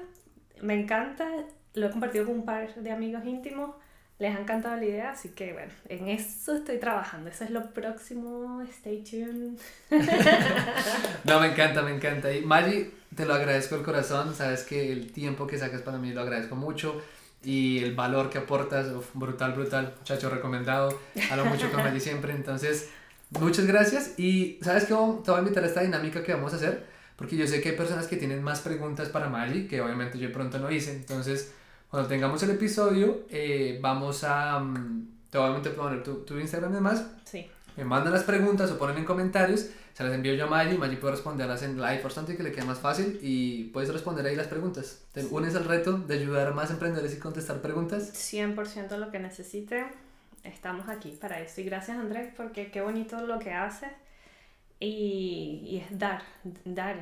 me 0.62 0.74
encanta, 0.74 1.30
lo 1.74 1.88
he 1.88 1.92
compartido 1.92 2.26
con 2.26 2.36
un 2.40 2.46
par 2.46 2.74
de 2.74 2.92
amigos 2.92 3.24
íntimos, 3.26 3.76
les 4.20 4.36
ha 4.36 4.40
encantado 4.40 4.76
la 4.76 4.86
idea, 4.86 5.12
así 5.12 5.30
que 5.30 5.54
bueno, 5.54 5.72
en 5.88 6.10
eso 6.10 6.56
estoy 6.56 6.78
trabajando, 6.78 7.30
eso 7.30 7.46
es 7.46 7.52
lo 7.52 7.72
próximo, 7.72 8.62
stay 8.64 9.02
tuned. 9.02 9.58
no, 11.24 11.40
me 11.40 11.48
encanta, 11.48 11.82
me 11.82 11.96
encanta. 11.96 12.32
Y 12.34 12.42
Maggie, 12.42 12.92
te 13.16 13.26
lo 13.26 13.34
agradezco 13.34 13.76
el 13.76 13.84
corazón, 13.84 14.36
sabes 14.36 14.64
que 14.64 14.92
el 14.92 15.14
tiempo 15.14 15.48
que 15.48 15.58
sacas 15.58 15.82
para 15.82 15.98
mí 15.98 16.12
lo 16.12 16.22
agradezco 16.22 16.58
mucho 16.58 17.02
y 17.46 17.80
el 17.80 17.96
valor 17.96 18.30
que 18.30 18.40
aportas, 18.40 18.88
brutal, 19.14 19.54
brutal, 19.54 19.96
muchacho 19.98 20.30
recomendado, 20.30 21.00
hablo 21.32 21.46
mucho 21.46 21.72
con 21.72 21.82
Maggie 21.82 22.02
siempre, 22.02 22.34
entonces 22.34 22.90
muchas 23.30 23.66
gracias. 23.68 24.20
Y 24.20 24.60
sabes 24.62 24.84
que 24.84 24.90
te 24.90 24.96
voy 24.96 25.36
a 25.36 25.40
invitar 25.40 25.64
a 25.64 25.68
esta 25.68 25.82
dinámica 25.82 26.24
que 26.24 26.34
vamos 26.34 26.52
a 26.52 26.58
hacer, 26.58 26.86
porque 27.16 27.38
yo 27.38 27.48
sé 27.48 27.62
que 27.62 27.70
hay 27.70 27.78
personas 27.78 28.08
que 28.08 28.18
tienen 28.18 28.44
más 28.44 28.60
preguntas 28.60 29.08
para 29.08 29.30
Maggie, 29.30 29.66
que 29.66 29.80
obviamente 29.80 30.20
yo 30.20 30.30
pronto 30.34 30.60
no 30.60 30.70
hice, 30.70 30.92
entonces 30.92 31.54
cuando 31.90 32.08
tengamos 32.08 32.42
el 32.44 32.52
episodio 32.52 33.26
eh, 33.30 33.80
vamos 33.82 34.24
a, 34.24 34.60
mm, 34.60 35.08
te 35.30 35.38
voy 35.38 35.50
a 35.50 35.76
poner 35.76 36.04
tu, 36.04 36.24
tu 36.26 36.38
Instagram 36.38 36.72
y 36.72 36.76
demás, 36.76 37.06
sí. 37.26 37.48
me 37.78 37.86
mandan 37.86 38.14
las 38.14 38.24
preguntas 38.24 38.72
o 38.72 38.78
ponen 38.78 38.98
en 38.98 39.06
comentarios 39.06 39.70
se 40.00 40.06
las 40.06 40.14
envío 40.14 40.34
yo 40.34 40.46
a 40.46 40.48
Maggie, 40.48 40.78
Maggie 40.78 40.96
puede 40.96 41.16
responderlas 41.16 41.62
en 41.62 41.76
live 41.76 42.00
or 42.06 42.10
something 42.10 42.38
que 42.38 42.44
le 42.44 42.54
quede 42.54 42.64
más 42.64 42.80
fácil 42.80 43.20
y 43.22 43.66
puedes 43.66 43.92
responder 43.92 44.26
ahí 44.26 44.34
las 44.34 44.48
preguntas. 44.48 45.04
¿Te 45.12 45.26
unes 45.26 45.58
al 45.58 45.66
reto 45.66 45.98
de 45.98 46.14
ayudar 46.14 46.48
a 46.48 46.52
más 46.52 46.72
emprendedores 46.72 47.14
y 47.18 47.20
contestar 47.20 47.62
preguntas? 47.62 48.14
100% 48.14 48.96
lo 48.96 49.12
que 49.12 49.20
necesite, 49.20 49.86
estamos 50.46 50.88
aquí 50.88 51.18
para 51.20 51.42
eso. 51.42 51.60
Y 51.60 51.66
gracias 51.66 51.98
Andrés 51.98 52.34
porque 52.38 52.72
qué 52.72 52.80
bonito 52.80 53.20
lo 53.28 53.40
que 53.40 53.52
haces 53.52 53.90
y, 54.80 55.64
y 55.66 55.84
es 55.86 56.00
dar, 56.00 56.22
dar. 56.64 56.96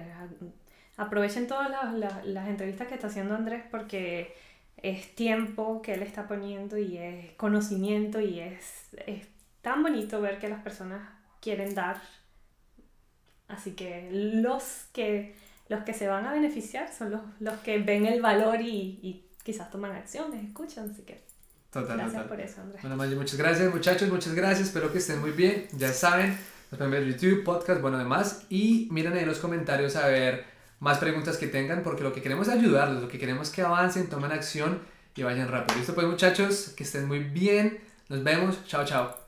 Aprovechen 0.96 1.46
todas 1.46 1.70
las, 1.70 1.94
las, 1.94 2.26
las 2.26 2.48
entrevistas 2.48 2.88
que 2.88 2.96
está 2.96 3.06
haciendo 3.06 3.36
Andrés 3.36 3.64
porque 3.70 4.34
es 4.78 5.16
tiempo 5.16 5.82
que 5.82 5.94
él 5.94 6.04
está 6.04 6.28
poniendo 6.28 6.78
y 6.78 6.98
es 6.98 7.32
conocimiento 7.34 8.22
y 8.22 8.40
es, 8.40 8.90
es 9.06 9.28
tan 9.62 9.84
bonito 9.84 10.22
ver 10.22 10.40
que 10.40 10.50
las 10.50 10.62
personas 10.62 11.02
quieren 11.42 11.76
dar 11.76 12.00
Así 13.48 13.72
que 13.72 14.10
los 14.12 14.88
que, 14.92 15.36
los 15.70 15.84
que 15.84 15.94
se 15.94 16.08
van 16.08 16.26
a 16.26 16.34
beneficiar 16.34 16.94
son 16.94 17.12
los, 17.12 17.22
los 17.40 17.58
que 17.60 17.78
ven 17.80 18.06
el 18.06 18.22
valor 18.22 18.62
y, 18.62 19.00
y 19.02 19.26
quizás 19.44 19.72
toman 19.72 19.94
acciones, 19.94 20.44
escuchan, 20.44 20.90
así 20.92 21.04
que 21.04 21.24
total, 21.72 21.98
gracias 21.98 22.24
por 22.24 22.42
eso, 22.42 22.62
Andrés. 22.62 22.82
Bueno, 22.82 22.98
Maggie, 22.98 23.16
muchas 23.16 23.38
gracias, 23.38 23.74
muchachos, 23.74 24.10
muchas 24.10 24.36
gracias, 24.36 24.68
espero 24.68 24.92
que 24.92 24.98
estén 24.98 25.22
muy 25.22 25.32
bien, 25.32 25.68
ya 25.78 25.94
saben, 25.94 26.38
nos 26.72 26.78
pueden 26.78 26.92
ver 26.92 27.06
YouTube, 27.06 27.46
podcast, 27.46 27.82
bueno, 27.82 27.98
demás, 27.98 28.46
y 28.50 28.90
miren 28.92 29.14
ahí 29.14 29.20
en 29.20 29.28
los 29.28 29.40
comentarios 29.40 29.96
a 29.96 30.08
ver 30.08 30.57
más 30.80 31.00
preguntas 31.00 31.38
que 31.38 31.48
tengan, 31.48 31.84
porque 31.84 32.04
lo 32.04 32.14
que 32.14 32.22
queremos 32.22 32.48
es 32.48 32.54
ayudarlos, 32.54 33.02
lo 33.02 33.08
que 33.08 33.20
queremos 33.20 33.48
es 33.50 33.54
que 33.54 33.62
avancen, 33.62 34.10
tomen 34.10 34.32
acción 34.32 34.80
y 35.16 35.24
vayan 35.24 35.50
rápido. 35.50 35.78
Listo, 35.78 35.96
pues 35.96 36.08
muchachos, 36.08 36.74
que 36.76 36.84
estén 36.84 37.08
muy 37.08 37.20
bien, 37.20 37.80
nos 38.10 38.24
vemos, 38.24 38.64
chao, 38.68 38.86
chao. 38.86 39.27